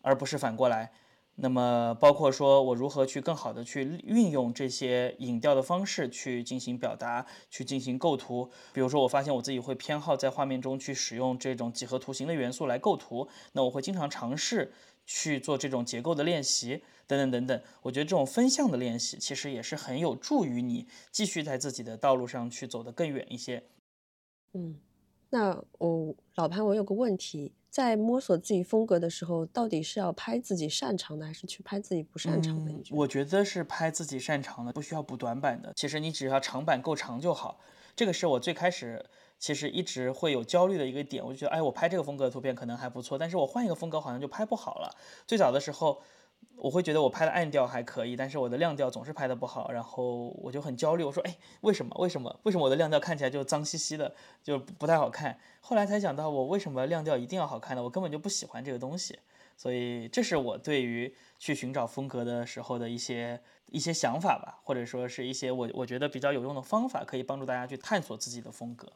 [0.00, 0.90] 而不是反过来。
[1.34, 8.48] 那么，包括说我如何去更好的去运用这些影调的方式去进行表达，去进行构图。
[8.72, 13.26] 比如说，我发现我自己会偏好在画面中去使用这种几何图形的元素来构图。
[13.52, 14.72] 那我会经常尝试
[15.06, 17.62] 去做这种结构的练习，等等等等。
[17.80, 23.64] 我觉得这种分项的练习其实也是很有助于你继续在自己的道路上去走得更远一些。
[24.52, 24.78] 嗯，
[25.30, 32.70] 那我老潘，我有个问题，在摸索自己风格的时候，到底是要拍自己擅长的，还是去拍自己不擅长的？
[32.70, 35.72] 嗯，我觉得是拍自己擅长的，不需要补短板的。
[35.74, 37.58] 其实你只要长板够长就好。
[37.96, 39.02] 这个是我最开始
[39.38, 44.94] 其实一直会有焦虑的一个点，我就觉得，哎，我拍这个风格的图片可能还不错，但是我换一个风格好像就拍不好了。
[45.26, 46.02] 最早的时候。
[46.62, 51.02] 我会觉得我拍的暗调还可以，但是我的亮调总是拍的不好，然后我就很焦虑。
[51.02, 51.92] 我说，哎，为什么？
[51.98, 52.38] 为什么？
[52.44, 55.36] 为什么我的亮调看起来就脏兮兮的，就不太好看？
[55.60, 57.82] 后来才想到，我为什么亮调一定要好看呢？
[57.82, 59.18] 我根本就不喜欢这个东西。
[59.56, 68.86] 所以，这是我对于去寻找风格的时候的一些一些想法吧，或者说是一些我我觉得比较有用的方法，可以帮助大家去探索自己的风格。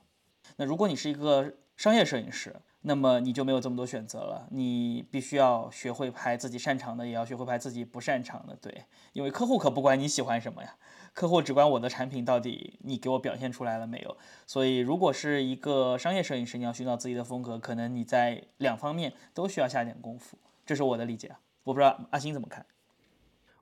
[0.54, 8.56] 那如果你是一个商业摄影师，那么你就没有这么多选择了，你必须要学会拍自己擅长的，也要学会拍自己不擅长的。
[8.56, 10.74] 对，因为客户可不管你喜欢什么呀，
[11.12, 14.16] 客户只管我的产品到底你给我表现出来了没有。
[14.46, 20.38] 所以，如果是一个商业摄影师，你要寻找自己的风格，可能你在两方面都需要下点功夫。
[20.64, 22.64] 这是我的理解，我不知道阿星怎么看。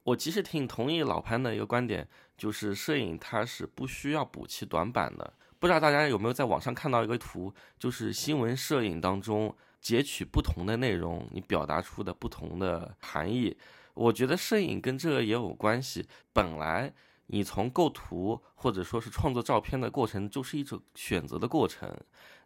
[0.04, 5.32] 我其实挺同意老潘的一个观点，就是摄影它是不需要补齐短板的。
[5.64, 13.56] 不知道大家有没有在网上看到一个图，就是新闻摄影当中截取不同的内容，你表达出的不同的含义。
[13.94, 16.06] 我觉得摄影跟这个也有关系。
[16.34, 16.92] 本来
[17.28, 21.90] 你从构图或者说是创作照片的过程，就是一种选择的过程。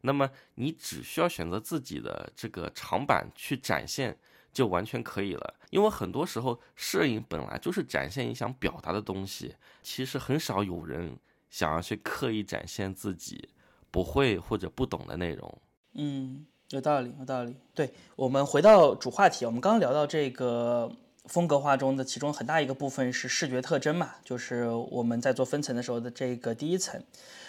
[0.03, 4.17] 那么你只需要选择自己的这个长板去展现，
[4.53, 5.55] 就完全可以了。
[5.71, 11.19] 因为很多时候，摄影本来就是展现你想表达的东西，其实很少有人。
[11.51, 13.49] 想要去刻意展现自己
[13.91, 15.59] 不会或者不懂的内容，
[15.95, 17.57] 嗯，有道理，有道理。
[17.75, 20.91] 对我们回到主话题，我们刚刚聊到这个
[21.25, 27.03] 风格化中的其中很大一个部分是视觉特征嘛，就是我们在做分层的时候的这个第一层。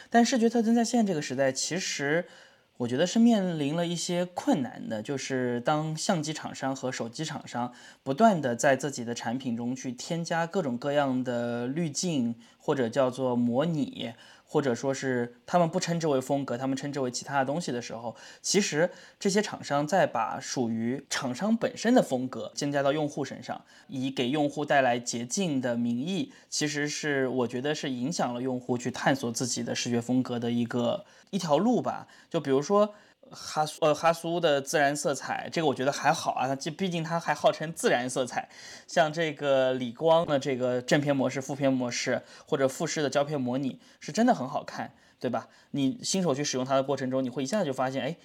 [0.09, 2.25] 但视觉特征在现在这个时代，其实
[2.79, 7.71] 我觉得是面临了一些困难的，就是当相机厂商和手机厂商
[8.03, 12.35] 不断的在自己的产品中去添加各种各样的滤镜。
[12.61, 14.13] 或者叫做模拟，
[14.51, 32.07] 或者说是他们不称之为风格，他们称之为其他的东西的时候，其实这些厂商在把属于厂商本身的风格增加到用户身上，以给用户带来捷径的名义，其实是我觉得是影响了用户去探索自己的视觉风格的一个一条路吧。
[32.29, 32.95] 就比如说。
[33.31, 38.49] 哈苏呃哈苏的自然色彩，这个我觉得还好啊，它毕毕竟它还号称自然色彩。
[38.87, 45.47] 像这个理光的这个正片模式、负片模式或者复式的胶片模拟，是真的很好看，对吧？
[45.71, 48.17] 你新手去使用它的过程中，你会一下子就发现，哎，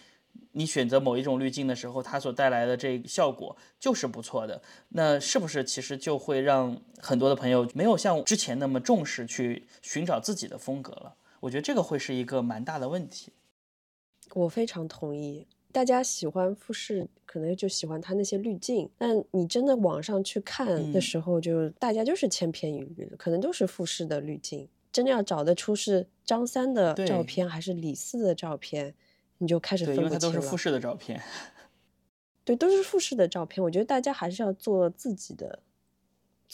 [0.53, 4.63] 你选择某一种滤镜的时候，它所带来的这个效果就是不错的。
[4.91, 11.15] 那是不是其实就会让很多的朋友没有像之前那么重视去寻找自己的风格了？
[11.41, 13.33] 我觉得这个会是一个蛮大的问题。
[14.35, 18.91] 我非常同意，大家喜欢富士，可能就喜欢它那些滤镜。
[18.99, 24.69] 但你真的网上去看的时候，就大家就是千篇一律的，可能都是富士的滤镜。
[24.93, 28.95] 真的要找得出是张三的照片还是李四的照片，
[29.39, 30.09] 你就开始分不清了。
[30.09, 31.21] 因为它都是富士的照片。
[32.45, 33.63] 对，都是富士的照片。
[33.65, 35.59] 我觉得大家还是要做自己的。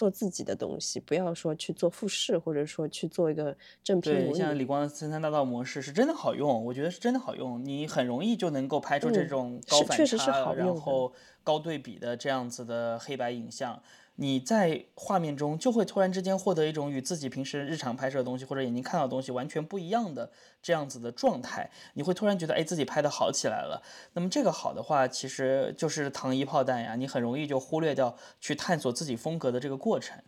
[0.00, 11.12] 做自己的东西，不要说去做复试，或者说去做一个正品对，像李光的三三大道模式是真的好用，我觉得是真的好用，你很容易就能够拍出这种高反差，然后
[11.44, 13.78] 高对比的这样子的黑白影像。
[14.22, 20.30] 你在画面中就会突然之间获得一种与自己平时日常拍摄的东西或者眼睛看到的东西完全不一样的
[20.62, 23.82] 这样子的状态，你会突然觉得哎自己拍的好起来了。
[24.12, 30.18] 那么这个好的话，其实就是糖衣炮弹呀，你很容易就忽略掉去探索自己风格的这个过程。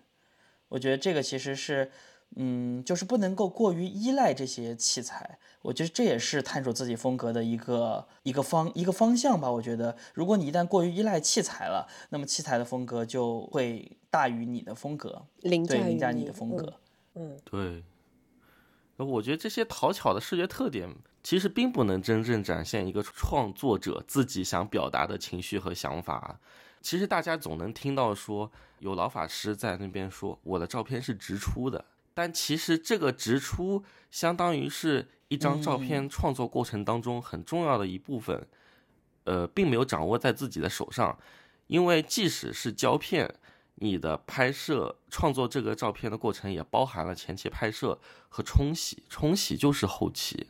[0.69, 1.91] 我觉得这个其实是。
[2.37, 9.51] 嗯，就是不能够过于依赖这些器材，我觉得这也是探索自己风格的一个一个方一个方向吧。
[9.51, 16.75] 我觉得，如果你一旦过于依赖器材了，那么器材的风格就会大于你的风格，凌驾凌驾你的风格。
[17.15, 17.85] 嗯，对。
[18.97, 20.89] 我觉得这些讨巧的视觉特点，
[21.25, 26.39] 其实并不能真正展现一个创作者自己想表达的情绪和想法。
[26.81, 31.85] 其实大家总能听到说，有老法师在那边说，我的照片是直出的。
[32.15, 38.47] 但其实这个直出相当于是一张照片创作过程当中很重要的一部分，
[39.25, 41.19] 呃，并没有掌握在自己的手上，
[41.67, 43.35] 因为即使是胶片，
[43.77, 50.49] 你的拍摄创作这个照片的过程也包含了前期拍摄和冲洗，冲洗就是后期，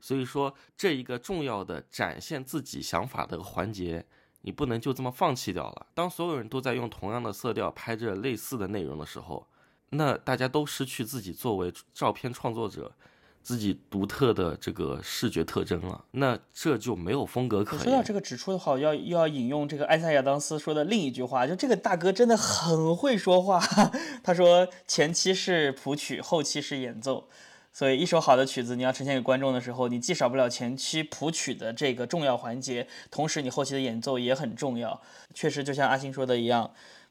[0.00, 4.06] 所以说这一个重要的展现自己想法的环节，
[4.42, 5.86] 你不能就这么放弃掉了。
[5.94, 9.48] 当所有人都在用同样的色调拍着类似的内容的时候，
[9.92, 12.92] 那大家都失去自己作为照片创作者
[13.42, 16.04] 自己独特的这个视觉特征了。
[16.12, 17.84] 那这就没有风格可言。
[17.84, 23.60] 说到这个指出的话，要又要引用这个埃塞亚当斯说的另一句话，就这个大哥真的很会说话。
[24.22, 27.28] 他说前期是谱曲，后期是演奏。
[27.74, 35.00] 所以，一首好的曲子，你要呈现给观众的时候，你既少不了前期谱曲的这个重要环节，同时你后期的演奏也很重要。
[35.32, 36.70] 确实，就像阿星说的一样，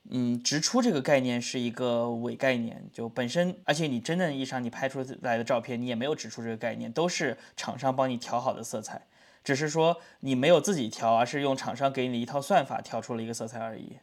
[0.10, 9.08] 嗯，直出这个概念是一个伪概念，就本身，而且你真正意义上你拍出来的照片，你也没有直出这个概念，都是厂商帮你调好的色彩，
[9.44, 14.00] 只是说你没有自己调，而是用厂商给你的一套算法调出了一个色彩而已。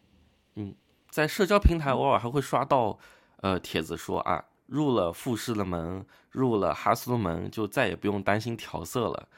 [0.54, 0.74] 嗯，
[1.10, 2.98] 在社交平台偶尔还会刷到，
[3.42, 4.44] 呃，帖子说啊。
[4.68, 9.28] 入了富士的门，入了哈苏的门，就再也不用担心调色了。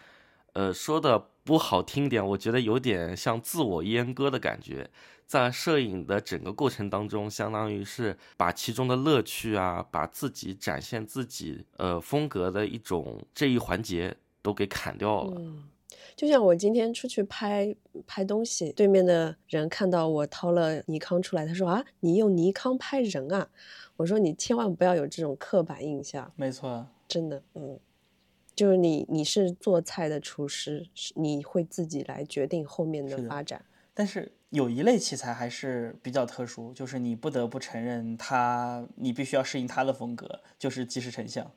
[0.55, 4.89] 呃，说的不好听点，我觉得有点像自我阉割的感觉。
[5.27, 15.35] 在摄影的整个过程当中，相当于是把其中的乐趣啊，把自己展现自己呃风格的一种这一环节都给砍掉了。
[15.39, 15.65] 嗯，
[16.15, 17.75] 就像我今天出去拍
[18.07, 23.49] 拍东西，对面的人看到我掏了尼康出来，他说啊，你用尼康拍人啊？
[23.97, 27.77] 我说你千万不要有这种刻板印象，没错，真的，嗯，
[28.61, 33.65] 就是你你是做菜的厨师，你会自己来决定后面的发展。
[33.95, 41.51] 但是有一类器材还是比较特殊，就是你不得不承认它，你必须要适应它的风格，就是即时成像。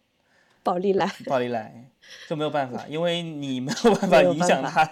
[0.63, 1.89] 宝丽来，宝丽来
[2.27, 4.89] 就没有办法， 因为你没有办法影响他，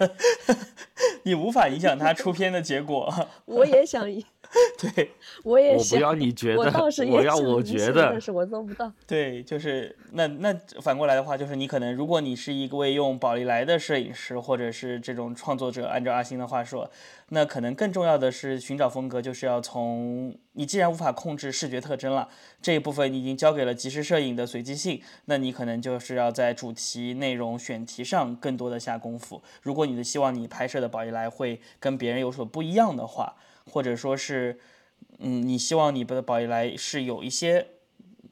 [1.24, 3.12] 你无法影响他出片的结果。
[3.46, 4.06] 我也想。
[4.78, 5.10] 对，
[5.44, 8.92] 我也我不要你觉得，我倒是我要我觉得，但是我做不到。
[9.06, 16.90] 对，就是那那反过来的话，就是你可能，如果你是一位用宝丽来的摄影师，或者是这种创作者，按照阿星的话说，
[17.34, 22.28] 那可能更重要的是寻找风格，就是要从你既然无法控制视觉特征了，
[22.60, 29.42] 这一部分你已经交给了即时摄影的随机性，那你可能就是要在主题、内容、选题上更多的下功夫。
[29.62, 33.34] 如果你的希望你拍摄的宝丽来会跟别人有所不一样的话。
[33.70, 34.58] 或者说是，
[35.20, 37.68] 嗯，你希望你的宝丽来是有一些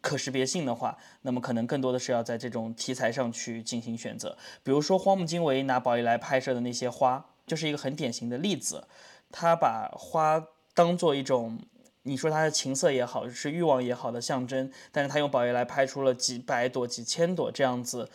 [0.01, 4.37] 可识别性的话，那么可能更多的是要在这种题材上去进行选择。
[4.65, 8.87] 比如说荒木经惟拿宝丽来拍摄的那些花，就是一个很典型的例子。
[9.33, 10.41] 他把花
[10.73, 11.59] 当做一种，
[12.03, 18.09] 你说它的情色也好，是欲望也好的象征，但是他用宝丽来拍出了几百朵、几千朵这样子。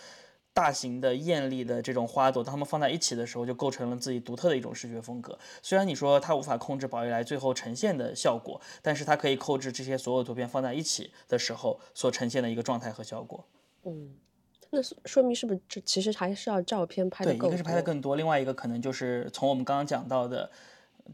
[0.55, 5.37] 大型的艳丽的这种花朵，当它们放在一起的时候，就构成了自己独特的一种视觉风格。
[5.61, 13.45] 虽然你说它无法控制宝丽来最后呈现的效果，但是它可以控制这些所有图片放在一起的时候所呈现的一个状态和效果。
[13.83, 14.15] 嗯，
[14.69, 20.49] 那说明是不是这其实还是要照片拍的对，一个是拍的更多，另外一个可能就是从我们刚刚讲到的。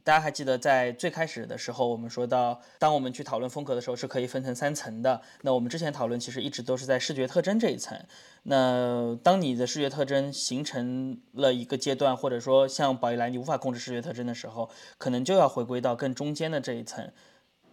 [0.05, 5.21] 大家还记得，在最开始的时候，我们说到，当我们去讨论风格的时候，是可以分成三层的。
[5.41, 8.01] 那我们之前讨论其实一直都是在视觉特征这一层。
[8.43, 17.11] 那当你的视觉特征形成了一个阶段，或者说像宝丽来，你无法控制视觉特征的时候，可能就要回归到更中间的这一层。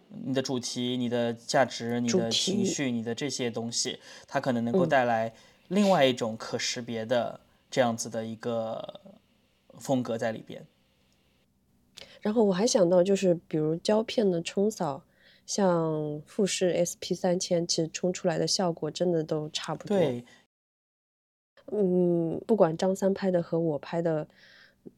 [0.09, 5.31] 你的主题、你的价值、你的情绪、你的这些东西，它可能能够带来
[5.69, 7.39] 另外一种可识别的
[7.71, 8.99] 这样子的一个
[9.79, 10.63] 风格在里边。
[12.21, 15.01] 然后我还想到，就是比如胶片的冲扫，
[15.45, 19.97] 像富士 SP 三千，其实冲出来的效果真的都差不多。
[19.97, 20.25] 对，
[21.71, 24.27] 嗯，不管张三拍的和我拍的，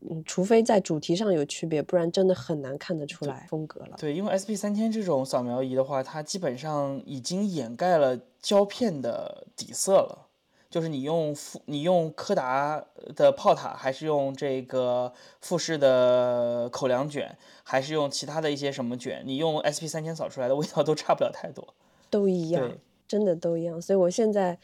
[0.10, 3.98] 嗯，除非在主题上有区别，不然真的很难看得出来风格了。
[4.00, 10.30] 对，因为 SP 三千这种扫描仪的话，它基本上已经掩盖了胶片的底色了。
[10.72, 15.12] 就是你用富，你用柯达的炮塔，还是用这个
[15.42, 19.22] 富士的口粮卷，还是用其他的一些什么卷？
[19.26, 21.76] 你用 SP 三千扫出来的味道都差不了太多，
[22.10, 22.72] 都一样，
[23.06, 23.82] 真的都一样。
[23.82, 24.58] 所以我现在，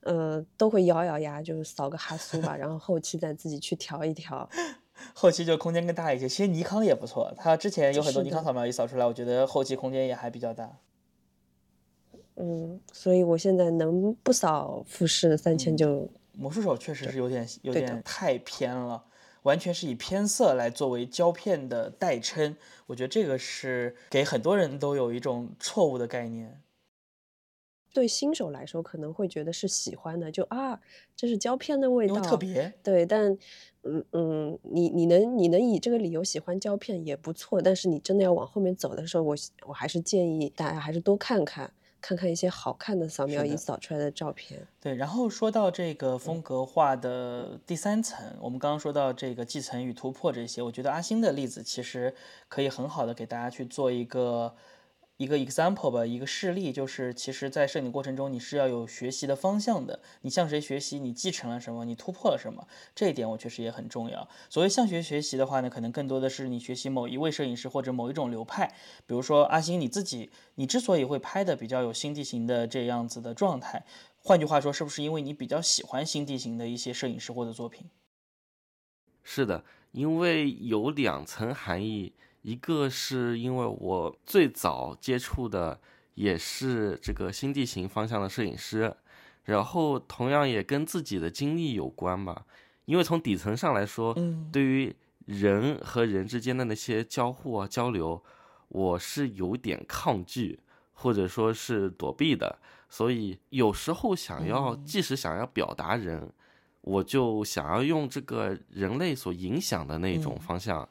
[0.00, 4.48] 呃，都会咬咬牙，就是扫个哈苏吧， 然后后期再自己去调一调。
[5.12, 6.26] 后期就空间更大一些。
[6.26, 10.70] 其实尼康也不错，它之前有很多尼康扫描仪扫出来，我觉得后期空间也还比较大。
[12.40, 19.04] 嗯，所以我现在能不扫富士三千就魔术手确实是有点有点太偏了，
[19.42, 26.62] 完全是以偏色来作为胶片的代称，我觉得这个是给很多人都有一种错误的概念。
[27.92, 30.80] 对新手来说可能会觉得是喜欢的，就啊，
[31.16, 33.04] 这是胶片的味道，特别对。
[33.04, 33.36] 但
[33.82, 39.36] 嗯嗯，你你能你能以这个理由喜欢胶片也不错，但是你真的要往后面走的时候，我
[39.66, 41.70] 我还是建议大家还是多看看。
[42.00, 44.66] 看看一些好看的扫描仪扫出来的照片。
[44.80, 52.14] 对，然后说到这个风格化的第三层，我们刚刚说到这个继承与突破这些，我觉得阿星的例子其实
[52.48, 54.54] 可以很好的给大家去做一个
[55.20, 64.26] 一个 example 吧，一个事例，就是其实在摄影过程中你是要有学习的方向的，你向谁学习，你继承了什么，你突破了什么，这一点我确实也很重要。
[64.48, 68.66] 所谓向学学习的话呢，可能更多的是你学习某一位摄影师或者某一种流派，
[69.06, 73.84] 比如说阿星你自己，你之所以会拍的比较有新地形的这样子的状态。
[74.22, 77.90] 换句话说，是不是因为你比较喜欢新地形的一些摄影师或者作品？
[79.22, 79.62] 是的，
[79.92, 85.80] 因为有两层含义，一个是因为我最早接触的
[86.14, 88.94] 也是这个新地形方向的摄影师，
[89.44, 92.44] 然后同样也跟自己的经历有关吧。
[92.86, 94.94] 因为从底层上来说，嗯对于
[95.26, 98.22] 人和人之间的那些交互啊交流，
[98.68, 100.58] 我是有点抗拒，
[100.92, 102.58] 或者说是躲避的。
[102.88, 106.32] 所以有时候想要，嗯即使想要表达人，
[106.80, 110.88] 我就想要用这个人类所影响的那种嗯方向，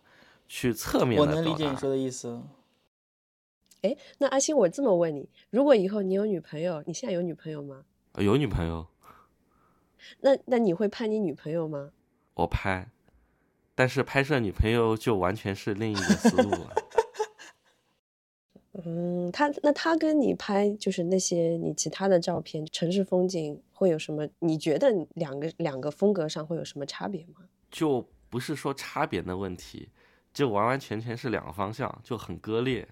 [0.49, 1.47] 去侧面我的表达。
[1.47, 2.41] 能理解你说的意思。
[3.83, 7.85] 哎，那阿星，我这么问你，如果以后你有女朋友，你现在有女朋友吗？
[8.13, 8.85] 呃有女朋友，
[10.19, 11.91] 那那你会拍你女朋友吗？
[12.33, 12.89] 我拍，
[13.75, 16.75] 但是拍摄女朋友就完全是另一个思路了。
[18.85, 24.27] 嗯，他那他跟你拍就是那些你其他的照片，城市风景会有什么？
[24.39, 27.45] 你觉得两个两个风格上会有什么差别吗？
[27.69, 29.89] 就不是说差别的问题，
[30.33, 32.87] 就完完全全是两个方向，就很割裂。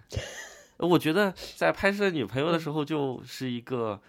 [0.78, 4.02] 呃 我觉得在拍摄女朋友的时候，就是一个，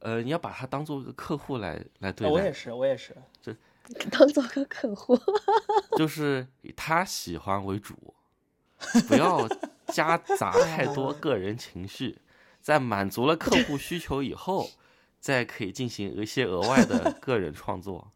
[0.00, 3.16] 呃，你要把她当做一个客户来来对待，啊我也是，我也是。
[3.40, 3.52] 就
[4.10, 5.18] 当做个客户，
[5.96, 8.14] 就是以她喜欢为主，
[9.08, 9.46] 不要
[9.88, 12.18] 夹杂太多 个人情绪，
[12.60, 14.70] 在满足了客户需求以后，
[15.18, 18.11] 再可以进行一些额外的个人创作。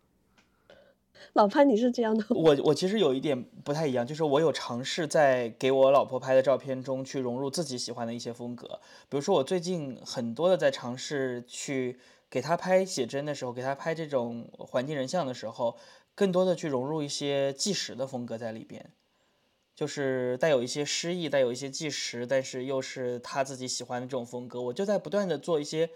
[1.34, 2.24] 老潘你是这样的？
[2.30, 11.98] 我我其实有一点不太一样，就是我有尝试在给我老婆拍的照片中去融入自己喜欢的一些风格，比如说我最近很多的在尝试去
[12.30, 15.76] 给她拍写真的时候，给她拍这种环境人像的时候，
[16.14, 18.90] 更多的去融入一些纪实的风格在里边，
[19.74, 25.90] 就是带有一些诗意，带有一些纪实，但是又是她自己喜欢的这种风格，我就在不断的做一些。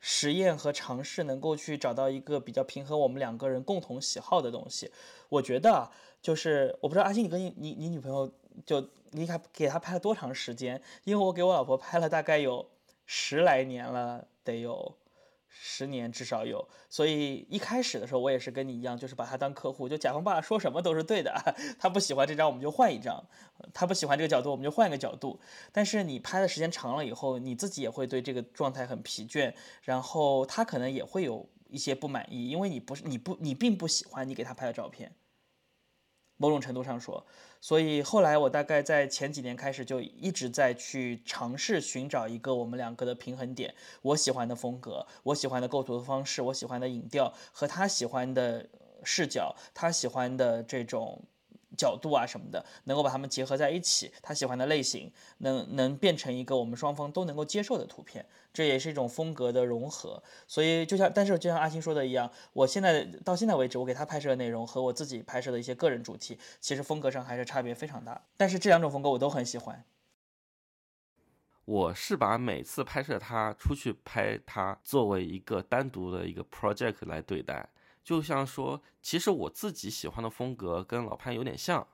[0.00, 4.90] 实验和尝试能够去找到一个比较平衡我们两个人共同喜好的东西。
[5.28, 5.90] 我觉得，
[6.20, 8.32] 就是我不知道阿星，你跟你你你女朋友
[8.64, 8.80] 就
[9.10, 10.82] 你给给她拍了多长时间？
[11.04, 12.66] 因为我给我老婆拍了大概有
[13.06, 14.96] 十来年了，得有
[15.50, 16.66] 十年至少有。
[16.88, 21.34] 所以一开始的时候，我也是跟你一样，就是把他当客户，就甲方爸爸说什么都是对的。
[21.78, 23.22] 他不喜欢这张，我们就换一张；
[23.74, 25.40] 他不喜欢这个角度，我们就换一个角度。
[25.72, 35.14] 但是你拍的时间长了以后，你自己也会对这个状态很疲倦，然后他可能也会有一些不满意，因为你不是你不你并不喜欢你给他拍的照片。
[36.36, 37.26] 某种程度上说，
[37.60, 43.74] 所以后来我大概在前几年开始就一直在去尝试寻找一个我们两个的平衡点。
[44.02, 48.66] 我喜欢的风格，我喜欢的构图的方式，我喜欢的影调和他喜欢的
[49.04, 51.22] 视角，他喜欢的这种
[51.76, 60.22] 角度啊什么的，能够把它们结合在一起，他喜欢的类型能能变成一个我们双方都能够接受的图片，这也是一种风格的融合。
[60.46, 68.20] 所以就像，但是就像阿星说的一样，我现在到现在为止，我给他拍摄的内容和我自己拍摄的一些个人主题，其实风格上还是差别非常大。
[68.36, 69.84] 但是这两种风格我都很喜欢。
[71.66, 77.68] 我是把每次拍摄他出去拍他作为一个单独的一个 project 来对待，
[78.02, 81.86] 就像说，其实我自己喜欢的风格跟老潘有点像，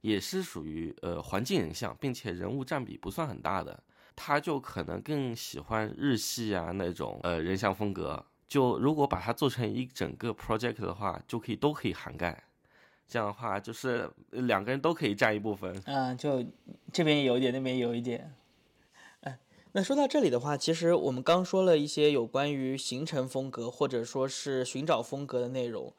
[0.00, 3.82] 也是属于呃环境人像，并且人物占比不算很大的。
[4.16, 8.24] 他就可能更喜欢日系啊那种呃人像风格。
[8.48, 12.42] 就如果把它做成一整个 project 的话，就可以都可以涵盖。
[13.06, 15.80] 这样的话，就是两个人都可以占一部分。
[15.86, 16.44] 嗯，就
[16.92, 18.32] 这边有一点，那边有一点。
[19.72, 25.94] 那说到这里的话，其实我们刚说了一些有关于形成风格或者说是寻找风格的内容。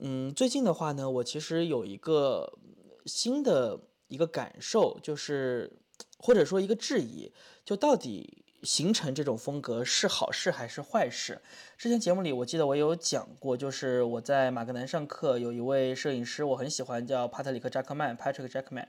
[0.00, 2.58] 嗯，最近的话呢，我其实有一个
[3.06, 5.72] 新的一个感受，就是
[6.18, 7.32] 或者说一个质疑，
[7.64, 11.40] 就到底形成这种风格是好事还是坏事？
[11.78, 18.88] 之前节目里我记得我有讲过，就是我在马格南上课，有一位摄影师我很喜欢，叫帕特里克·扎克曼 （Patrick Jackman）。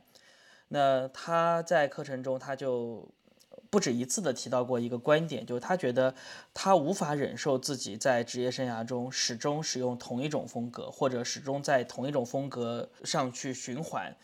[0.70, 3.08] 那他在课程中他就
[3.74, 6.14] 不止一次的提到过一个观点，就是他觉得
[6.54, 14.16] 他无法忍受自己在职业生涯中始终使用同一种风格，或者始终在同一种风格上去循环。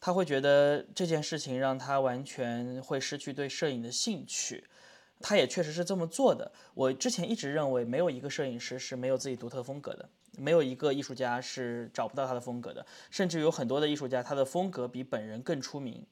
[0.00, 4.62] 他会觉得这件事情让他完全会失去对摄影的兴趣。
[5.18, 6.52] 他也确实是这么做的。
[6.72, 16.06] 我之前一直认为，没有一个摄影师是没有自己独特风格的，没有一个艺术家是找不到他的风格的，甚至有很多的艺术家，他的风格比本人更出名。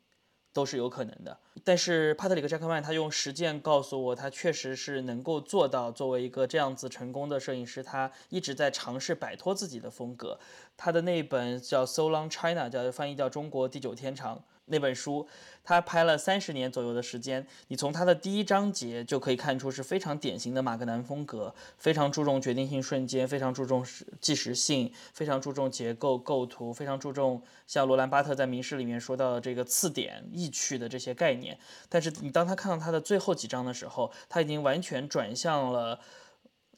[0.53, 5.93] 都是有可能的，但是帕特里克·扎克曼他用实践告诉我，他确实是能够做到。
[5.93, 10.39] 作为一个这样子成功的摄影师，他一直在尝试摆脱自己的风格。
[10.77, 14.37] 他的那本叫《So Long China》，叫翻译叫《中国地久天长》。
[14.71, 15.27] 那本书，
[15.63, 17.47] 他拍了三十年左右的时间。
[17.69, 23.85] 你从他的第一章节就可以看出是非常典型的马格南风格，非常注重决定性瞬间，非常注重
[24.21, 31.59] 纪实性，非常注重结构构图，非常注重像罗兰巴特在《名士》里面说到的这个次点、意趣的这些概念。
[31.89, 36.01] 但是你当他看到他的最后几章的时候，他已经完全转向了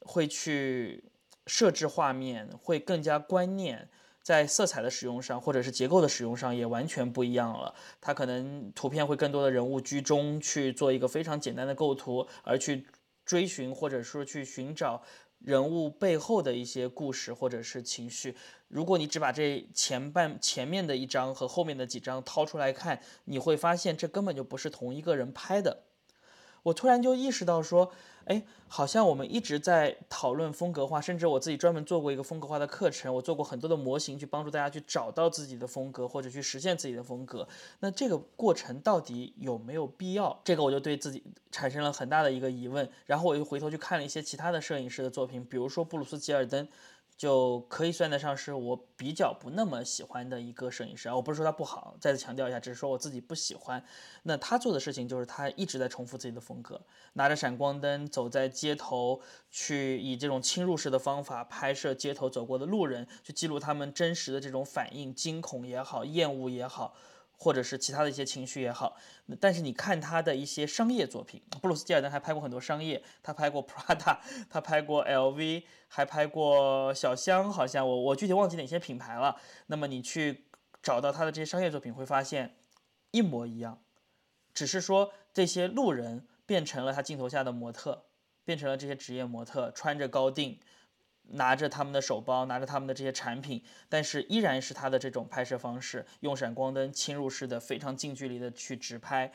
[0.00, 1.04] 会去
[1.46, 3.88] 设置画面，会更加观念。
[4.22, 7.74] 在色彩的使用上，或者是结构的使用上，也完全不一样了。
[8.00, 12.86] 它可能图片会更多的人物居中去做一个非常简单的构图，而去
[13.24, 15.02] 追寻或者说去寻找
[15.38, 18.36] 人物背后的一些故事或者是情绪。
[18.68, 25.82] 如果你只把这前半前面的一张和后面的几张掏出来看，你会发现这根本就不是同一个人拍的。
[26.62, 27.92] 我突然就意识到说。
[28.26, 37.48] 哎，好像我们一直在讨论风格化，甚至我自己专门做过一个风格化的课程，我做过很多的模型去帮助大家去找到自己的风格或者去实现自己的风格。
[37.80, 40.40] 那这个过程到底有没有必要？
[40.44, 42.88] 这个我就对自己产生了很大的一个疑问。
[43.06, 46.68] 然后我又回头去看了一些其他的摄影师的作品，比如说布鲁斯吉尔登。
[47.16, 53.84] 就可以算得上是我比较不那么喜欢的一个摄影师啊，我不是说他不好，再次强调一下，只是说我自己不喜欢。
[54.24, 56.80] 那他做的事情就是他一直在重复自己的风格，
[57.12, 66.94] 拿着闪光灯走在街头，去以这种侵入式的方法拍摄街头走过的路人，去记录他们真实的这种反应，惊恐也好，厌恶也好。
[67.42, 68.96] 或者是其他的一些情绪也好，
[69.40, 74.18] 但是你看他的一些商业作品，布鲁斯·吉尔登还拍过很多商业，他拍过 Prada，
[74.48, 79.40] 他拍过 LV，还拍过小香，好像我我具体忘记哪些品牌了。
[79.66, 80.44] 那么你去
[80.80, 82.54] 找到他的这些商业作品，会发现
[83.10, 83.82] 一模一样，
[84.54, 88.04] 只是说这些路人变成了他镜头下的模特，
[88.44, 90.60] 变成了这些职业模特，穿着高定。
[91.28, 99.32] 拿着他们的手包，拿着他们的这些产品，但是依然是他的这种拍摄方式，用闪光灯侵入式的非常近距离的去直拍，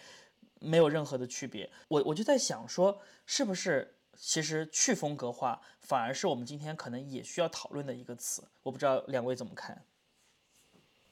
[0.59, 1.67] 没有任何的区别。
[1.87, 8.43] 我我就在想说，是不是其实去风格化反而是我们今天可能也需要讨论的一个词？
[8.61, 9.81] 我不知道两位怎么看。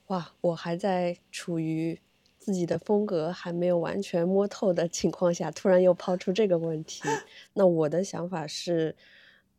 [0.08, 2.00] 哇，我还在处于
[2.38, 7.02] 自己的风格还没有完全摸透的情况下，突然又抛出这个问题，
[7.54, 8.96] 那我的想法是。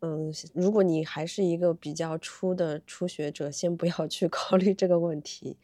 [0.01, 5.57] 嗯，如果你还是一个比较初的初学者，先不要去 考虑这个问题，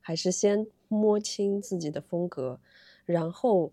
[0.00, 2.60] 还是先摸清自己的风格，
[3.04, 3.72] 然后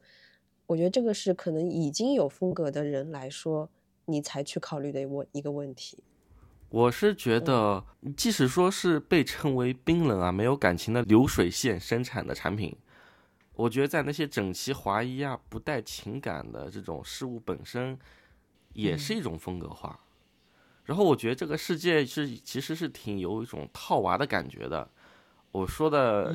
[0.66, 3.70] 我觉得这个是可能已经有风格的人来说，
[4.06, 6.04] 你才去考虑的问一个问题。
[6.70, 7.86] 我是觉得，
[8.18, 12.76] 即使说是被称为冰冷啊、没有感情的流水线生产的产品，
[13.54, 17.98] 我觉得在那些整齐划一啊、不带情感的这种事物本身，
[18.74, 19.98] 也是一种风格化。
[20.88, 24.90] 然后我觉得这个世界是其实是挺有一种套娃的感觉的。
[25.52, 26.34] 我说的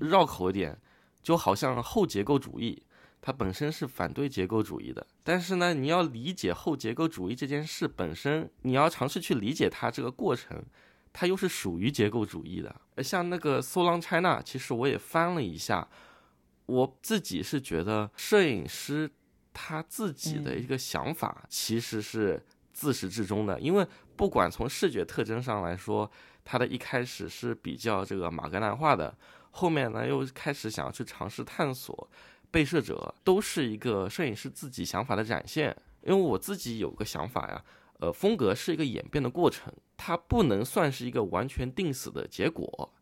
[0.00, 0.76] 绕口一点，
[1.22, 2.82] 就好像后结构主义，
[3.20, 5.06] 它本身是反对结构主义的。
[5.22, 10.60] 但是呢，你要理解后结构主义这件事本身，你要尝试去理解它这个过程，
[11.12, 12.74] 它又是属于结构主义的。
[13.04, 15.86] 像那个 So Long China，其实我也翻了一下，
[16.66, 19.08] 我自己是觉得摄影师
[19.52, 22.44] 他自己的一个想法其实是。
[22.72, 26.10] 自始至终的，因为不管从视觉特征上来说，
[26.44, 29.16] 它的一开始是比较这个马格南化的，
[29.50, 32.10] 后面呢又开始想要去尝试探索，
[32.50, 35.76] 被摄者都是一个摄影师自己想法的展现。
[36.02, 37.64] 因为我自己有个想法呀，
[38.00, 42.92] 呃，风格是一个演变的过程，它不能算是一个完全定死的结果，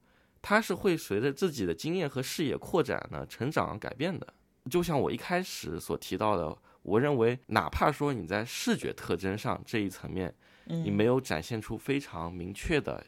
[0.42, 4.26] 它是会随着自己的经验和视野扩展呢、成长改变的。
[4.70, 6.58] 就像我一开始所提到的。
[6.82, 13.04] 我认为，哪怕说你在视觉特征上这一层面，你没有展现出非常明确的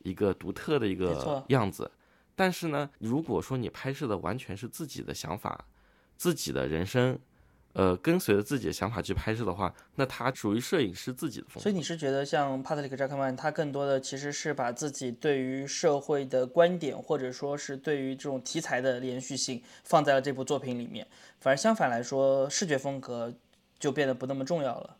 [0.00, 1.90] 一个独特的一个样子，
[2.34, 5.64] 但是呢，如果说你拍摄的完全是自己的想法、
[6.16, 7.18] 自己的人生，
[7.78, 11.60] 呃，跟随着自己的想法去拍摄的话，那它属于摄影师自己的风格。
[11.60, 21.06] 所以你是觉得像帕特里克·扎克曼，他更多的其实是把自己对于社会的观点，或者说是对于这种题材的连续性放在了这部作品里面。
[21.38, 23.32] 反而相反来说，视觉风格
[23.78, 24.96] 就变得不那么重要了。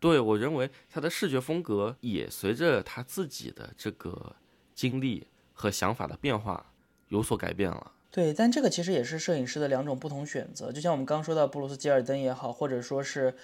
[0.00, 4.34] 对我认为，他的视觉风格也随着他自己的这个
[4.74, 6.72] 经历和想法的变化
[7.06, 7.92] 有所改变了。
[8.10, 10.72] 对，但这个其实也是摄影师的两种不同选择。
[10.72, 13.34] 就像我们刚说到布鲁斯·吉尔登也好，或者说是，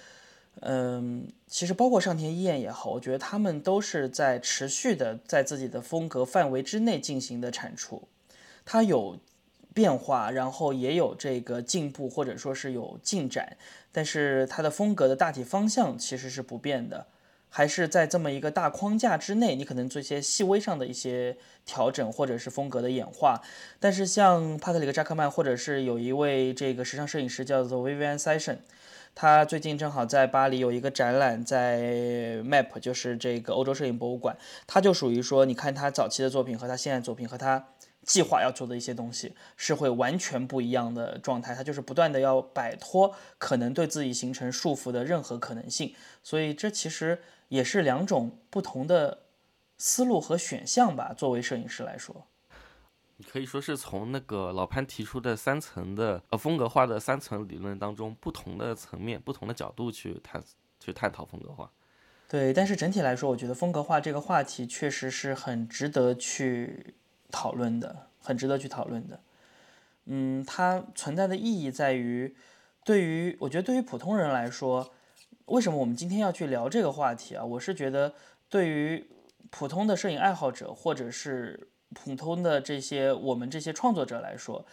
[0.61, 8.07] 嗯，其实包括上田一彦也好，我觉得他们都是在持续的在自己的风格范围之内进行的产出。
[8.65, 9.19] 他有
[9.73, 13.55] 变化，然后也有这个进步，或者说是有进展，
[13.91, 17.05] 但是他的风格的大体方向其实是不变的。
[17.49, 23.41] 还是在这么一个大框架之内，你可能做一些细微上的一些调整，或者是风格的演化。
[23.79, 28.57] 但是像帕特里克·扎克曼，或者是有一位这个时尚摄影师叫做 Vivian Session，
[29.13, 34.35] 他最近正好在巴黎有一个展览，在 MAP，就是这个欧洲摄影博物馆。
[34.67, 37.69] 他就属于说，你看他早期的作品和他现在作品和他
[38.03, 41.55] 计划要做的一些东西是会完全不一样的状态。
[41.55, 45.95] 他就是不断的要摆脱可能对自己形成束缚的任何可能性。
[46.21, 47.21] 所以这其实。
[47.49, 49.23] 也是两种不同的
[49.77, 51.13] 思路和选项吧。
[51.13, 52.27] 作为摄影师来说，
[53.17, 60.43] 你可以说是从那个老潘提出的三层的呃风格化的三层理论当中，不同的层面、不同的角度去探
[60.79, 61.71] 去探讨风格化。
[62.27, 66.95] 对，但是整体来说，我觉得风格化这个话题确实是很值得去
[67.31, 69.21] 讨论的，很值得去讨论的。
[70.05, 72.35] 嗯，它存在的意义在于，
[72.83, 74.91] 对于我觉得对于普通人来说。
[75.45, 77.45] 为什么我们今天要去聊这个话题啊？
[77.45, 78.13] 我是觉得，
[78.49, 79.07] 对于
[79.51, 84.65] 普通的摄影爱好者，或者是普通的这些我们这些创作者来说，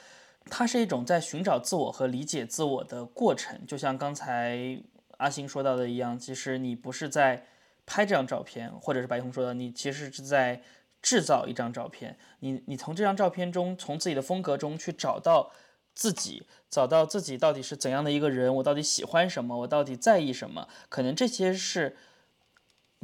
[0.47, 3.67] 它是一种在寻找自我和理解自我的过程。
[3.67, 4.83] 就像刚才
[5.19, 7.45] 阿星说到的一样，其实你不是在
[7.85, 10.63] 拍这张照片，或者是白红说的，你其实是在
[11.03, 12.17] 制造一张照片。
[12.41, 15.51] 你你从这张照片中，从自己的风格中去找到。
[15.95, 20.69] 自己找到自己到底是怎样的一个人，我到底喜欢什么，我到底在意什么？
[20.89, 21.97] 可能这些是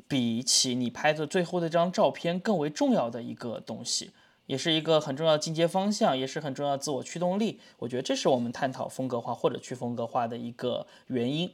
[0.07, 4.13] 比起你拍的最后的这张照片更为重要的一个东西，
[4.47, 7.61] 也是一个很重要的进阶方向，也是很重要的自我驱动力。
[7.81, 11.53] 我觉得这是我们探讨风格化或者去风格化的一个原因。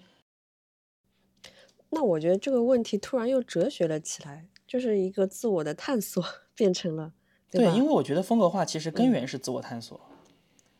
[1.91, 6.25] 那我觉得这个问题突然又哲学了起来，就是一个自我的探索
[6.55, 7.13] 变成了
[7.51, 10.01] 对，因为我觉得风格化其实根源是自我探索。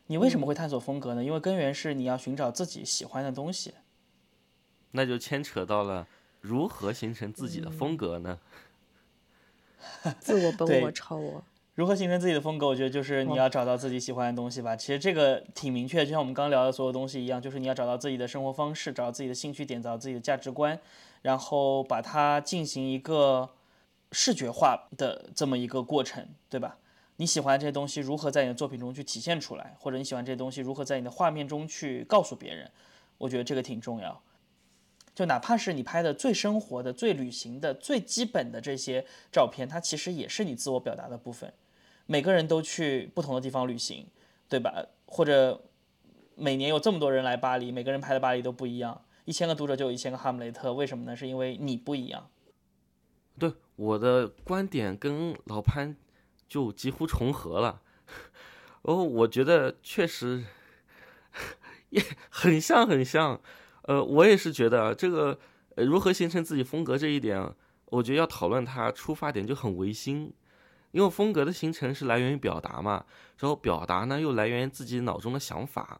[0.07, 1.23] 你为什么会探索风格呢？
[1.23, 3.73] 因为根源是你要寻找自己喜欢的东西。
[4.91, 6.07] 那就牵扯到了
[6.41, 8.39] 如何形成自己的风格呢？
[10.19, 11.43] 自我、本我、超我。
[11.73, 12.65] 如何形成自己的风格？
[12.65, 14.75] 我觉得就是你要找到自己喜欢的东西吧。
[14.75, 20.79] 其实这个挺明确，就像我们刚聊的所有东西一样，就是你要找到自己的生活方式，找到自己的兴趣点，找到自己的价值观，
[21.23, 23.49] 然后把它进行一个
[24.13, 26.77] 视觉化的这么一个过程，对吧？
[27.17, 32.69] 你喜欢这些东西如何在你的作品中去体现出来，或者你喜欢这些东西如何在你的画面中去告诉别人？
[33.17, 34.21] 我觉得这个挺重要。
[35.13, 41.53] 就哪怕是你拍的最生活的、最旅行的、最基本的这些照片，它其实也是你自我表达的部分。
[42.05, 44.05] 每个人都去不同的地方旅行，
[44.49, 44.85] 对吧？
[45.05, 45.63] 或者
[46.35, 49.05] 每年有这么多人来巴黎，每个人拍的巴黎都不一样。
[49.23, 51.15] 一千个读者就有一千个哈姆雷特，为什么呢？
[51.15, 52.29] 是因为你不一样。
[53.39, 55.95] 对我的观点跟老潘。
[56.47, 57.81] 就几乎重合了，
[58.83, 60.43] 哦，我觉得确实
[61.89, 63.41] 也很像很像，
[63.83, 65.39] 呃，我也是觉得这个
[65.77, 67.53] 如何形成自己风格这一点，
[67.85, 70.33] 我觉得要讨论它出发点就很唯心，
[70.91, 73.05] 因为风格的形成是来源于表达嘛，
[73.39, 75.99] 然后表达呢又来源于自己脑中的想法，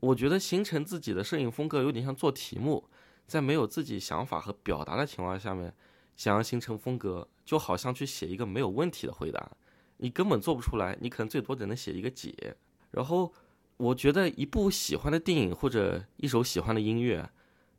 [0.00, 2.88] 我觉得形成自己的摄影风格有点像做题目，
[3.26, 5.74] 在没有自己想法和表达的情况下面。
[6.16, 9.50] 想要形成风格，就好像去写一个没有问题的回答，
[9.96, 12.54] 你根本做不出来，你可能最多只能写一个解。
[12.90, 13.32] 然后，
[13.78, 17.26] 我觉得一部喜欢的电影或者一首喜欢的音乐，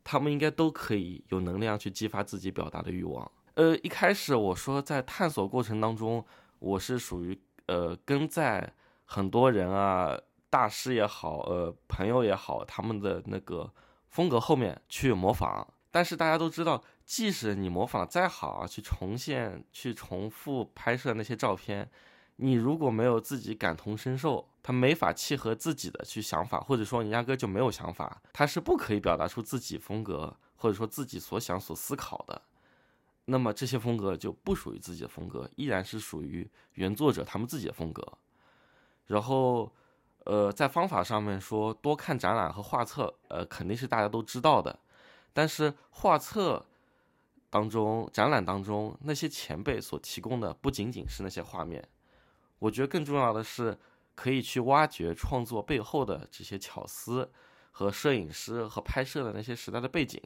[0.02, 3.30] 他们应该都可以有能量去激发自己表达的欲望。
[3.54, 6.26] 呃，一开始我说在探索过程当中，
[6.58, 10.18] 我是属于呃跟在很多人啊，
[10.50, 13.72] 大师也好，呃朋友也好，他们的那个
[14.08, 15.64] 风格后面去模仿。
[15.92, 16.82] 但是大家都知道。
[17.10, 21.90] 即使你模仿再好，去重现、去重复拍摄那些照片，
[22.36, 32.42] 你如果没有自己感同身受，他没法契合自己的去想法，或者说你压根就没有想法，他是不可以表达出自己风格，或者说自己所想所思考的。
[33.24, 38.06] 那么这些风格就不属于自己的风格，依然是属于原作者他们自己的风格。
[39.06, 39.72] 然后，
[40.26, 44.78] 呃，在方法上面说，多看展览和画册，呃，肯定是大家都知道的，
[45.32, 46.66] 但是画册。
[47.50, 51.86] 当中展览当中那些前辈所提供的不仅仅是那些画面，
[52.60, 53.76] 我觉得更重要的是
[54.14, 57.30] 可以去挖掘创作背后的这些巧思
[57.70, 60.22] 和摄影师和拍摄的那些时代的背景。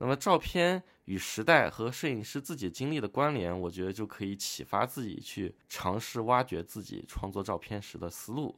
[0.00, 8.54] 那么照片与时代和摄影师自己经历的关联，我觉得就可以启发自己去尝试挖掘自己创作照片时的思路。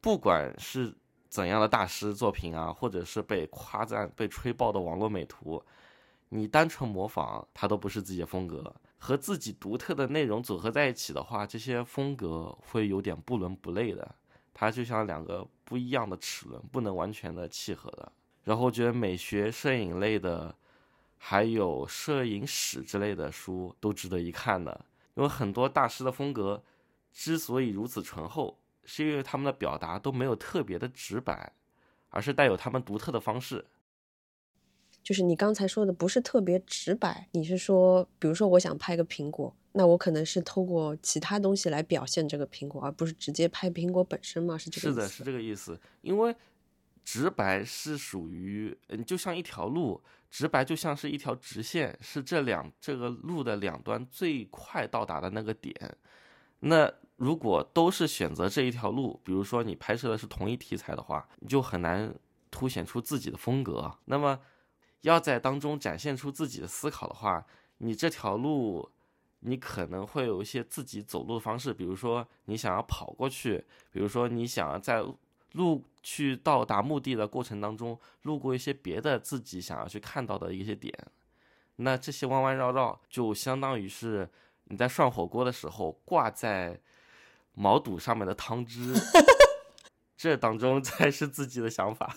[0.00, 0.94] 不管是
[1.28, 5.60] 怎样的大师作品啊，或者是被夸赞、被吹爆的网络美图，
[6.36, 8.74] 你单纯模仿它都不是自己的风格。
[8.98, 14.14] 和自己独特的内容组合在一起的话，这些风格会有点不伦不类的。
[14.52, 18.10] 它就像两个不一样的齿轮，不能完全的契合的。
[18.42, 20.52] 然后我觉得美学、摄影类的，
[21.18, 24.84] 还有摄影史之类的书都值得一看的。
[25.14, 26.64] 因为很多大师的风格
[27.12, 31.52] 之所以如此醇厚，是因为他们的表达都没有特别的直白，
[32.08, 33.64] 而是带有他们独特的方式。
[35.04, 44.56] 就是你刚才说的不是特别直白，你是说，比如说我想拍个苹果，那我可能是透过其他东西来表现这个苹果，而不是直接拍苹果本身吗？
[44.56, 44.94] 是这个意思？
[44.94, 45.78] 是的，是这个意思。
[46.00, 46.34] 因为
[47.04, 55.74] 直白是属于，嗯，就像一条路，直白就像是一条直线，是这两这个路的两端最快到达的那个点。
[56.60, 62.14] 那如果都是选择这一条路，比如说你拍摄的是同一题材的话，你就很难
[62.50, 63.94] 凸显出自己的风格。
[64.06, 64.40] 那么
[65.04, 67.44] 要在当中展现出自己的思考的话，
[67.78, 68.90] 你这条路，
[69.40, 75.04] 你可能会有一些自己走路的方式，比如说你想要跑过去，比如说你想要在
[75.52, 80.92] 路去到达目的的过程当中，路过一些别的自己想要去看到的一些点，
[81.76, 84.28] 那这些弯弯绕绕就相当于是
[84.64, 86.80] 你在涮火锅的时候挂在
[87.52, 88.94] 毛肚上面的汤汁，
[90.16, 92.16] 这当中才是自己的想法。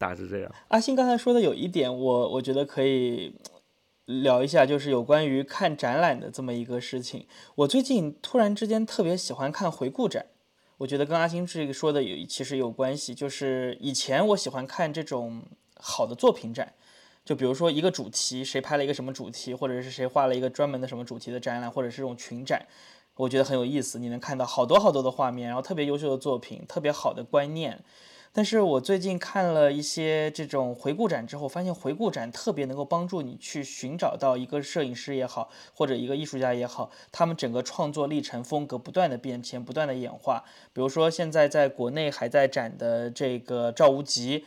[0.00, 0.50] 大致这样。
[0.68, 3.34] 阿星刚才说的有一点，我我觉得可以
[4.06, 7.26] 聊一下，就是有关于看展览的这么一个事情。
[7.54, 10.24] 我最近突然之间特别喜欢看回顾展，
[10.78, 13.14] 我觉得跟阿星这个说的有其实有关系。
[13.14, 15.42] 就是以前我喜欢看这种
[15.76, 16.72] 好的作品展，
[17.22, 22.66] 就比如说一个主题，谁拍了一个什么主题，或者是谁画了一个专门的什么主题的展览，或者是这种群展，
[23.16, 23.98] 我觉得很有意思。
[23.98, 27.84] 你能看到好多好多的画面，然后特别优秀的作品，特别好的观念。
[28.32, 40.44] 但是我最近看了一些这种回顾展之后，发现回顾展特别能够帮助你去寻找到一个摄影师也好，或者一个艺术家也好，他们整个创作历程风格不断的变迁，不断的演化。
[40.72, 44.44] 比如说现在在国内还在展的这个赵无极。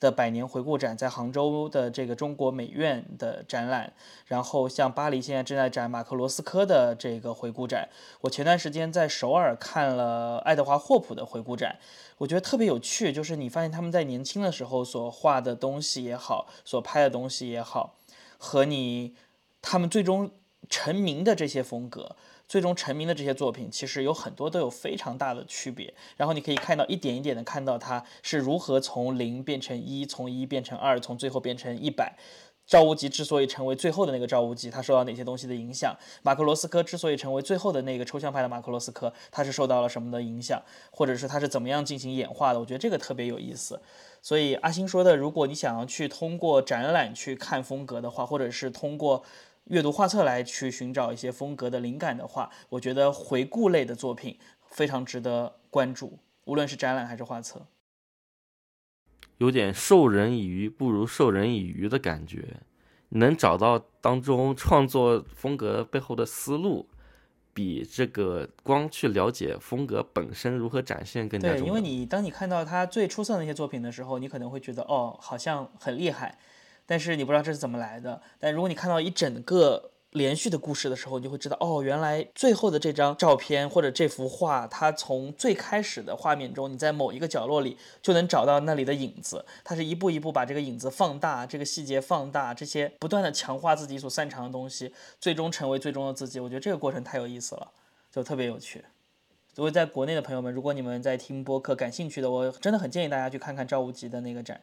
[0.00, 3.92] 的百年回顾展在杭州的这个中国美院的展览，
[4.26, 7.88] 然后像巴黎现在正在展马克罗斯科的这个回顾展。
[8.22, 11.76] 我前段时间在首尔看了爱德华霍普的回顾展，
[12.16, 17.96] 我觉得特别有趣，就是你发现他们在年轻的时候所画的东西也好，所拍的东西也好，
[18.38, 19.14] 和你
[19.60, 20.30] 他们最终
[20.70, 22.16] 成名的这些风格。
[22.50, 25.94] 最终成名的这些作品，其实有很多都有非常大的区别。
[26.16, 32.18] 然后你可以看到一点一点的看到他是如何从零变成一，从一变成二，从最后变成一百。
[32.66, 35.96] 赵无极之所以成为最后的那个赵无极，他受到哪些东西的影响？
[36.24, 40.60] 马克罗斯科之所以成为最后的那个抽象派的马克罗斯科，他是受到了什么的影响？
[40.90, 42.58] 或者是他是怎么样进行演化的？
[42.58, 43.80] 我觉得这个特别有意思。
[44.20, 49.22] 所以阿星说的，如果你想要去通过展览去看风格的话，或者是通过。
[49.66, 57.66] 阅读画册来去寻找一些风格的灵感的话，我觉得回顾类的作品非常值得关注，无论是展览还是画册。
[59.38, 62.60] 有点授人以鱼不如授人以渔的感觉，
[63.10, 66.88] 能找到当中创作风格背后的思路，
[67.54, 71.64] 比这个光去了解风格本身如何展现更加重要。
[71.64, 76.38] 对，因为你当你看到他最出色的那些作品的时候，你可能会觉得哦，好像很厉害。
[76.90, 78.20] 但是你不知道这是怎么来的。
[78.40, 89.46] 但如果你看到一整个连续的故事的时候，你就会知道，哦，原来最后的这张照片或者这幅画，它从最开始的画面中，你在某一个角落里就能找到那里的影子。
[89.62, 96.40] 它是一步一步把这个影子放大，这个细节放大，这些不断的强化自己所擅长的东西，最终成为最终的自己。
[96.40, 97.70] 我觉得这个过程太有意思了，
[98.10, 98.84] 就特别有趣。
[99.54, 104.60] 所以在国内的朋友们，如果你们在听播客感兴趣的，我真的很建议大家去看看赵无极的那个展。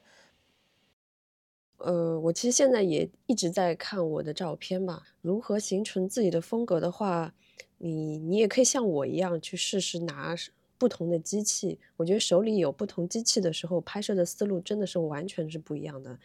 [1.78, 5.03] 呃，我其实现在也一直在看我的照片吧。
[5.21, 7.34] 如何形成自己的风格的话，
[7.78, 10.36] 你你也可以像我一样去试试拿
[10.80, 11.80] 不同的机器。
[11.95, 16.19] 我觉得手里有不同机器的时候，拍摄的思路真的是完全是不一样的。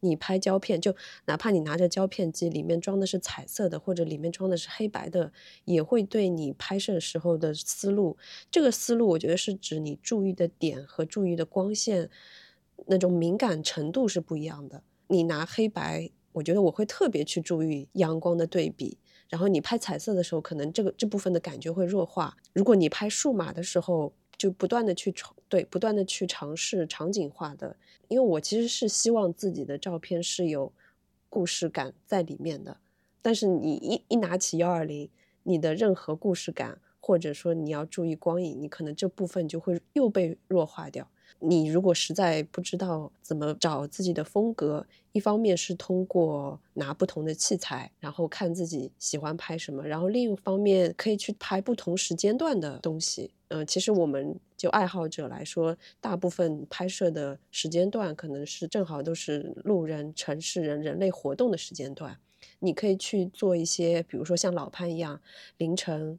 [0.00, 0.94] 你拍胶片，就
[1.24, 5.32] 哪怕你拿着胶片机，里面装的是彩色的，或者里面装的是黑白的，
[5.64, 8.16] 也会对你拍摄时候的思路。
[8.50, 12.10] 这个思路，我觉得是指你注意的点和注意的光线
[12.86, 14.82] 那种敏感程度是不一样的。
[15.08, 18.96] 你拿黑白，我觉得我会特别去注意阳光的对比。
[19.28, 22.34] 然后你拍彩色的时候，可能这个这部分的感觉会弱化。
[22.54, 27.76] 如果你拍数码的时候，就不断的去尝，对，不断的去尝试场景化的。
[28.08, 30.72] 因为我其实是希望自己的照片是有
[31.28, 32.78] 故事感在里面的。
[33.20, 35.10] 但是你一一拿起幺二零，
[35.42, 41.10] 你的任何故事感或者说你要注意光影，你可能这部分就会又被弱化掉。
[41.40, 53.30] 你如果实在不知道怎么找自己的风格，一方面是通过拿不同的器材，然后看自己喜欢拍什么，然后另一方面可以去拍不同时间段的东西。
[53.48, 62.18] 嗯，其实我们就爱好者来说，大部分拍摄的时间段可能是正好都是路人、城市人、人类活动的时间段。
[62.60, 65.20] 你可以去做一些，比如说像老潘一样，
[65.58, 66.18] 凌晨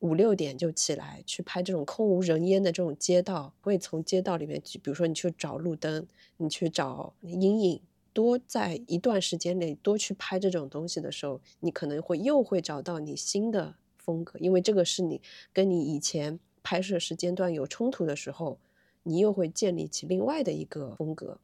[0.00, 7.80] 五六点就起来去拍这种空无人烟的这种街道，会从街道里面去，比如说你去找路灯，你去找阴影，
[8.12, 15.22] 多在一段时间内多去拍这种东西的时候，你可能会又会找到你新的风格，因为这个是你
[15.52, 18.58] 跟你以前拍摄时间段有冲突的时候，
[19.04, 21.38] 你又会建立起另外的一个风格。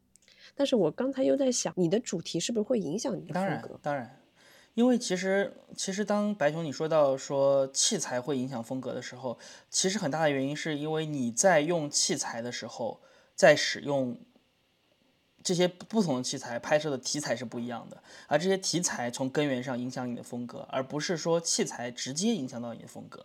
[0.54, 3.80] 但是我刚才又在想，你的主题是不是会影响你的风格？
[3.80, 4.20] 当然，当然。
[4.74, 9.38] 因为其实，其实当白熊你说到说器材会影响风格的时候，
[9.70, 13.00] 其实很大的原因是因为你在用器材的时候，
[13.36, 14.18] 在使用
[15.44, 23.24] 这些不同的器材拍摄的题材是不一样的，而这些题材从根源上影响你的风格，而不是说器材直接影响到你的风格。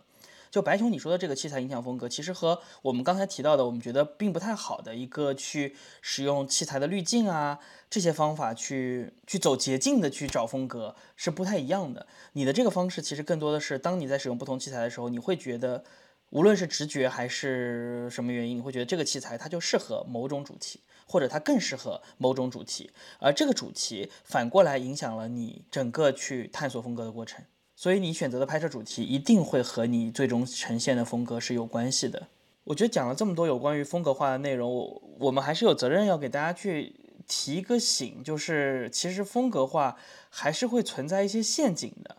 [0.50, 12.06] 就白熊你说的这个器材影响风格，其实和我们刚才提到的，我们觉得并不太好的一个去使用器材的滤镜啊这些方法去去走捷径的去找风格是不太一样的。
[12.32, 15.84] 你的这个方式其实更多的是，当你在使用不同器材的时候，你会觉得，
[16.30, 22.90] 无论是直觉还是什么原因，你会觉得这个器材它就适合某种主题，或者它更适合某种主题，
[23.20, 27.44] 而这个主题反过来影响了你整个去探索风格的过程。
[27.80, 32.28] 所以你选择的拍摄主题一定会和你最终呈现的风格是有关系的。
[32.64, 36.94] 我觉得讲了这么多有关于风格化的内容，我我们还是有责任要给大家去
[37.26, 39.96] 提一个醒，就是其实风格化
[40.28, 42.18] 还是会存在一些陷阱的。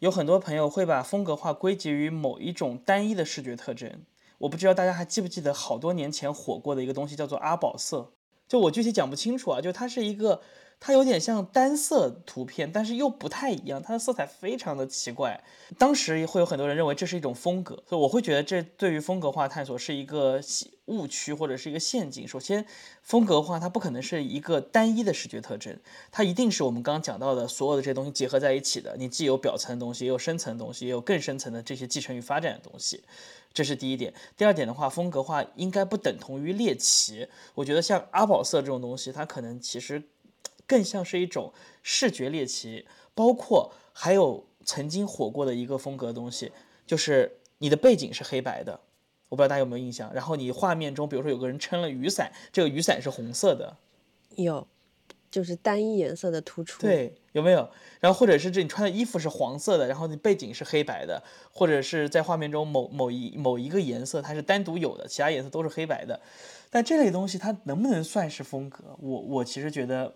[0.00, 3.90] 有很多朋友会把风格化归结于某一种单一的视觉特征。
[4.36, 8.12] 我不知道大家还记不记得好多年前火过的一个东西叫做阿宝色，
[8.46, 10.42] 就我具体讲不清楚啊，就它是一个。
[10.80, 15.42] 它有点像单色图片，但是又不太一样，它的色彩非常的奇怪。
[15.76, 20.40] 当时会有很多人认为这是一种风格，所以我会觉得这对于风格化探索是一个
[20.86, 22.26] 误区或者是一个陷阱。
[22.26, 22.64] 首先，
[23.02, 25.76] 风格化它不可能是一个单一的视觉特征，
[26.12, 28.96] 它一定是我们刚刚讲到的所有的这些东西结合在一起的。
[28.96, 33.02] 你既有表层的东西，也有深层的东西，也有更深层的这些继承与发展的东西，
[33.52, 34.14] 这是第一点。
[34.36, 37.26] 第二点的话，风格化应该不等同于猎奇。
[37.56, 40.00] 我觉得像阿宝色这种东西，它可能其实。
[40.68, 41.52] 更像是一种
[41.82, 46.52] 视觉猎奇，包括还有曾经火过的一个风格东西，
[46.86, 48.78] 就是你的背景是黑白的，
[49.30, 50.12] 我不知道大家有没有印象。
[50.12, 53.76] 然后你画面中，比如说有个人撑了雨伞，这个雨伞是红色的，
[54.36, 54.68] 有，
[55.30, 56.82] 就是单一颜色的突出。
[56.82, 57.68] 对，有没有？
[57.98, 66.20] 然后或者是这你穿的衣服是黄色的，然后你背景是黑白的，或者是在画面中某某一某一个颜色它是单独有的，其他颜色都是黑白的。
[66.68, 68.94] 但这类东西它能不能算是风格？
[69.00, 70.14] 我我其实觉得。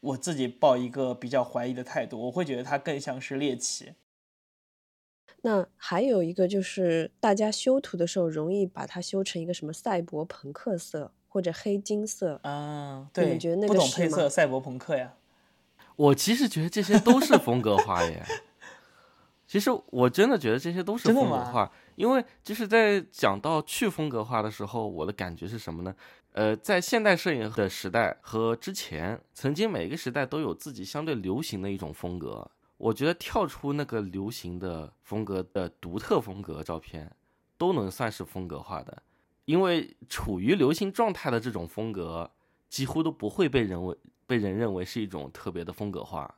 [0.00, 3.94] 我自己抱一个比较怀疑的态度，我会觉得它更像是猎奇。
[5.42, 13.08] 那还有一个就是，大家修图的时候容易把它修成一个什么赛博朋克色或者黑金色啊？
[13.12, 15.14] 对，你觉得那个不懂配色，赛博朋克呀？
[15.96, 18.24] 我其实觉得这些都是风格化耶。
[19.46, 25.94] 其实我真的觉得这些都是风格化，因为就是在讲到去风格化的时候，我的感觉是什么呢？
[26.36, 32.50] 呃，在现代摄影的时代和之前，曾经每一个时代都有自己相对流行的一种风格。
[32.76, 37.10] 我觉得跳出那个流行的风格的独特风格照片，
[37.56, 39.02] 都能算是风格化的，
[39.46, 42.30] 因为处于流行状态的这种风格，
[42.68, 46.34] 几乎都不会被人为被人认为是一种特别的风格化。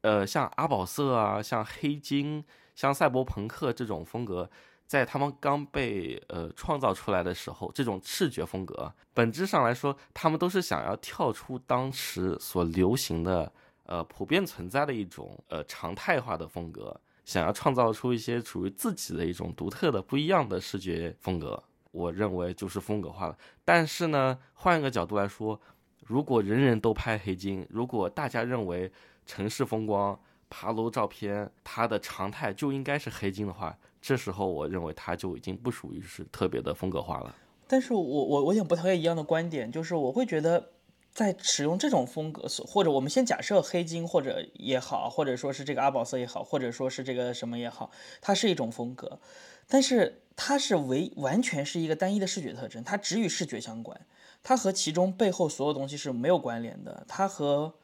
[0.00, 2.42] 呃，像阿宝色啊，像黑金，
[2.74, 4.50] 像赛博朋克这种风格。
[4.94, 13.52] 在他们刚被呃创造出来的时候，这种视觉风格本质上来说，他们都是想要跳出当时所流行的
[13.86, 21.60] 呃普遍存在的一种呃常态化的风格，想要创造出一些属于自己的一种独特的不一样的视觉风格。
[21.90, 23.36] 我认为就是风格化了。
[23.64, 25.60] 但是呢，换一个角度来说，
[26.06, 28.92] 如果人人都拍黑金，如果大家认为
[29.26, 30.16] 城市风光、
[30.56, 37.34] 爬楼照片它的常态就应该是黑金的话，这时候，我认为它就已经不属于是特别的风格化了。
[37.66, 40.70] 但是我我我想不太一样的观点，就是我会觉得，
[41.12, 47.90] 在使用这种风格，或者我们先假设黑金或者也好，或者说是这个阿宝色也好，或者说是这个什么也好，
[48.20, 49.18] 它是一种风格，
[49.66, 54.00] 但是它是唯完全是一个单一的视觉特征，它只与视觉相关，
[54.44, 57.74] 它和其中背后所有东西是没有关联的，它和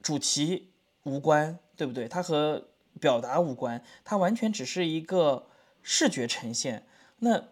[0.00, 0.70] 主题
[1.06, 2.08] 无关，对不对？
[2.08, 2.68] 它和
[3.00, 5.46] 表达无关，它完全只是一个
[5.80, 6.84] 视觉呈现，
[7.20, 7.48] 那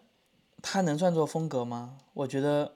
[0.61, 1.99] 它能算作风格吗？
[2.13, 2.75] 我觉得，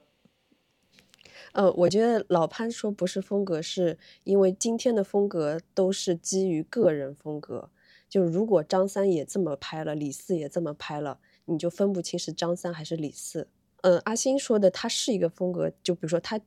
[1.51, 7.69] 呃，我觉得老潘说不是风格，是因为今天的风格都是基于个人风格。
[8.07, 13.47] 就如果张三也这么拍了，李四也这么拍了，你就分不清是张三还是李四。
[13.81, 16.39] 嗯，阿星说的它是一个风格，就比如说它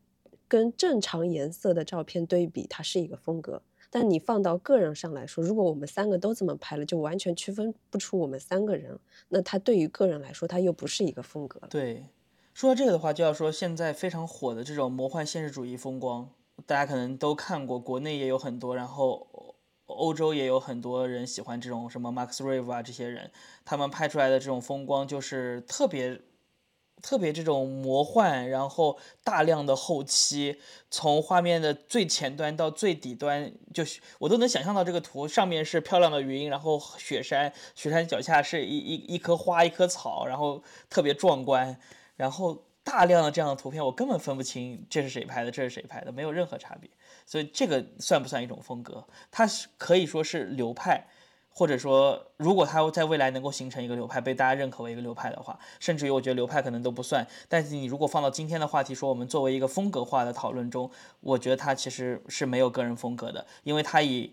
[0.49, 3.63] 跟正常颜色的照片对比，它是一个风格。
[3.95, 8.99] 但你放到个人上来说，如果我们三个都这么拍了，就完全区分不出我们三个人。
[9.29, 11.61] 那他对于个人来说，他又不是一个风格。
[11.69, 12.07] 对，
[12.55, 16.27] 说到这个的话，就要说现在非常火的这种魔幻现实主义风光，
[16.65, 23.31] 大家可能都看过，国内也有很多，然后欧洲也有很多人喜欢这种什么 Max Rive 啊这些人，
[23.63, 26.19] 他们拍出来的这种风光就是特别。
[27.03, 30.57] 特别这种魔幻，然后大量的后期，
[30.89, 41.77] 从画面的最前端到最底端，就是我都能想象到这个图上面是漂亮的云，然后雪山，雪山脚下是一一一棵花，一棵草，然后特别壮观，
[42.17, 46.89] 然后大量的这样的图片，我根本分不清这是谁拍的，这是谁拍的，没有任何差别。
[47.27, 49.05] 所以这个算不算一种风格？
[49.31, 51.07] 它是可以说是流派。
[51.55, 57.27] 或者说，如果它在未来能够形成一个流派，被大家认可为一个流派的话，甚至于我觉得流派可能都不算。
[57.49, 60.91] 但是你如果放到今天的话题，说我们作为一个风格化的讨论中，
[61.21, 64.33] 我觉得它其实是没有个人风格的，因为它以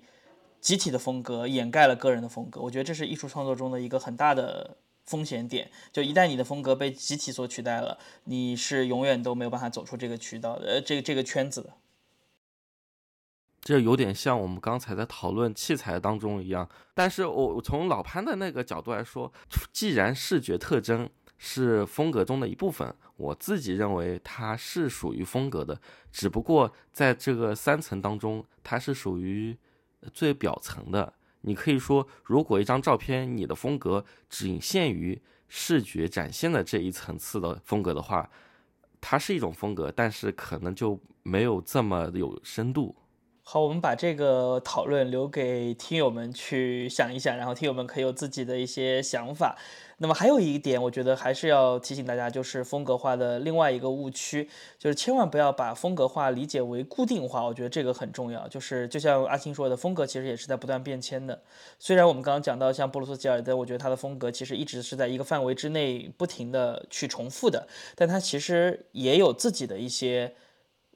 [0.61, 2.61] 集体的风格掩盖了个人的风格。
[2.61, 5.69] 我觉得这是艺术创作中的一个很大的风险点。
[5.91, 11.69] 就一旦你的风格被集体所取代了，你是永远都没有办法走出这个渠道的，呃，这个这个圈子的。
[13.69, 19.31] 这有点像我们刚才在讨论器材当中一样，但是我从老潘的那个角度来说，
[19.71, 21.07] 既然视觉特征
[21.37, 25.79] 是风格中的一部分，我自己认为它是属于风格的，
[26.11, 29.55] 只不过在这个三层当中，它是属于
[30.11, 31.13] 最表层的。
[31.41, 38.27] 你可以说，如果一张照片你的风格仅限于视觉展现的这一层次的风格的话，
[38.99, 42.95] 它是一种风格，但是可能就没有这么有深度。
[43.51, 49.57] 好，我们把这个讨论留给听友们去想一想，然后听友们可以有自己的一些想法。
[49.97, 54.47] 那么还有一点，我觉得还是要提醒大家，就是风格化的另外一个误区，
[54.77, 57.43] 就是千万不要把风格化理解为固定化。
[57.43, 58.47] 我觉得这个很重要。
[58.47, 61.41] 就是就像阿青说的，风格其实也是在不断变迁的。
[61.79, 70.35] 虽然我们刚刚讲到像布鲁斯吉尔德，我觉得他的风格其实一直是在一个范围之内不停的去重复的，但他其实也有自己的一些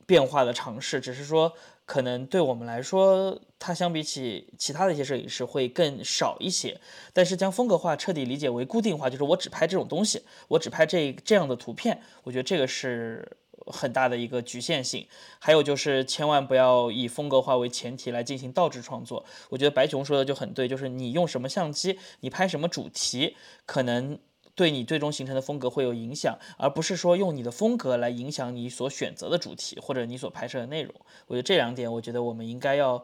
[0.06, 1.52] 变化的尝试，只是说。
[1.86, 6.80] 可能对我们来说，它相比起其他的一些摄影师会更少一些。
[7.12, 15.08] 但是将风格化彻底理解为固定化，就是我只拍这种东西，我只拍这这样的图片，我觉得这个是很大的一个局限性。
[15.40, 19.26] 还有就是千万不要以风格化为前提来进行倒置创作。
[19.50, 24.20] 我觉得白熊说的就很对，就是你用什么相机，你拍什么主题，可能。
[24.56, 30.94] 对你最终形成的风格会有影响，而不是说用你的风格来影响你所选择的主题或者你所拍摄的内容。
[31.26, 33.04] 我觉得这两点，我觉得我们应该要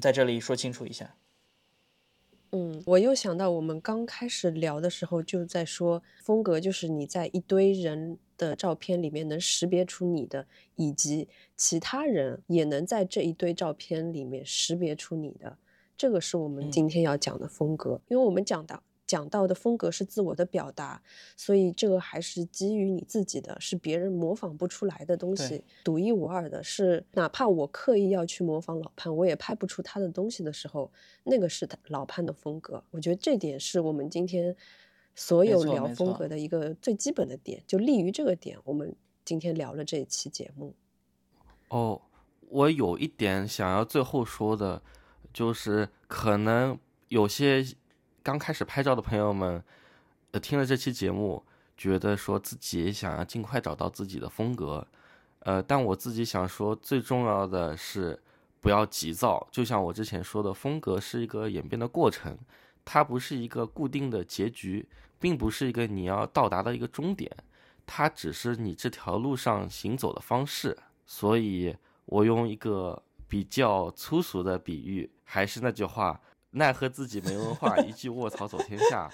[0.00, 1.14] 在这里说清楚一下。
[2.50, 15.56] 嗯，我又想到我们刚开始聊的时候就在说，风格就是你在一堆人的照片里面能识别出你的，以及其他人也能在这一堆照片里面识别出你的。
[15.96, 18.82] 这个是我们今天要讲的风格，因为我们讲的。
[19.12, 21.02] 讲到的风格是自我的表达，
[21.36, 26.62] 所以这个还是基于你自己的，是别人模仿不出来的东西，独一无二的。
[26.62, 30.90] 是哪怕我刻意要去模仿老潘，我也拍不出他的东西的时候，
[31.24, 32.82] 那个是他老潘的风格。
[32.90, 34.56] 我觉得这点是我们今天
[35.14, 38.96] 所有聊风格的一个最基本的点，就立于这个点，我们
[39.26, 40.74] 今天聊了这一期节目。
[41.68, 42.00] 哦，
[42.48, 44.80] 我有一点想要最后说的，
[45.34, 47.62] 就是可能有些。
[48.22, 49.62] 刚开始拍照的朋友们，
[50.30, 51.44] 呃，听了这期节目，
[51.76, 54.86] 觉得说自己想要尽快找到自己的风格，
[55.40, 58.18] 呃，但我自己想说，最重要的是
[58.60, 59.46] 不要急躁。
[59.50, 62.38] 就像我之前说的，风格是一个演变的过程，
[62.84, 67.28] 它不是一个固定的结局，并不是一个你要到达的一个终点，
[67.84, 70.78] 它只是你这条路上行走的方式。
[71.04, 71.76] 所以，
[72.06, 76.20] 我用一个比较粗俗的比喻，还是那句话。
[76.52, 79.10] 奈何自己没文化，一句卧槽走天下。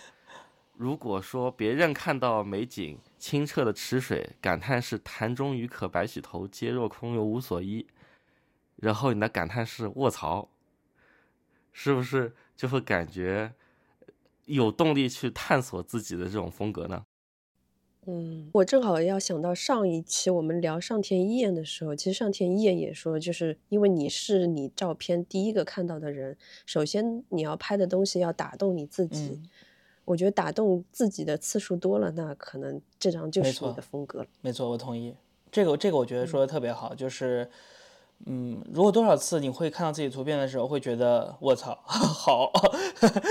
[0.76, 7.86] 如果说别人看到美景、清澈的池水，感叹是潭中鱼可白许头，皆若空游无所依，
[8.76, 10.48] 然后你的感叹是卧槽，
[11.72, 13.52] 是不是就会感觉
[14.46, 17.04] 有动力去探索自己的这种风格呢？
[18.10, 29.42] 嗯，我正好要想到上一期我们聊上田一彦的时候，其实上田一彦也说，就是因为你是你照片第一个看到的人，首先你要拍的东西要打动你自己。
[30.06, 34.26] 我觉得打动自己的次数多了，那可能这张就是你的风格了。
[34.40, 35.14] 没错，我同意。
[35.52, 37.46] 这个这个我觉得说的特别好，就是，
[38.24, 42.50] 嗯，如果多少次你会看到自己图片的时候，会觉得卧槽， 好，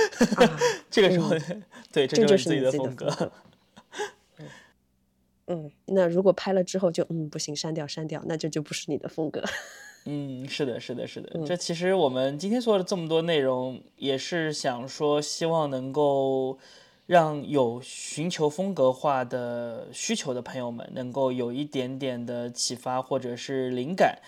[0.91, 1.31] 这个时候，
[1.91, 3.31] 对，这就是自己的风格。
[5.47, 5.53] 格。
[5.53, 9.41] 嗯，那如果拍了之后就嗯不行，删掉删掉，那这就不是你的风格。
[10.05, 11.31] 嗯，是的，是的，是的。
[11.33, 16.57] 嗯这其实我们今天说了这么多内容，也是想说，希望能够
[17.05, 24.19] 让有寻求风格化的需求的朋友们，能够有一点点的启发或者是灵感。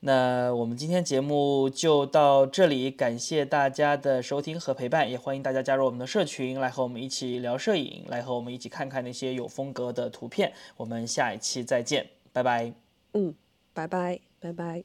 [0.00, 10.52] 那我们今天节目就到这里，感谢大家的收听和陪伴，也欢迎大家加入我们的社群，来和我们一起聊摄影，来和我们一起看看那些有风格的图片。
[10.76, 12.72] 我们下一期再见，拜拜，
[13.14, 13.34] 嗯，
[13.74, 14.84] 拜拜拜拜。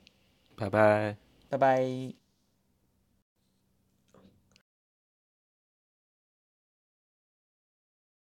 [0.56, 1.16] 拜拜。
[1.50, 2.23] 拜拜。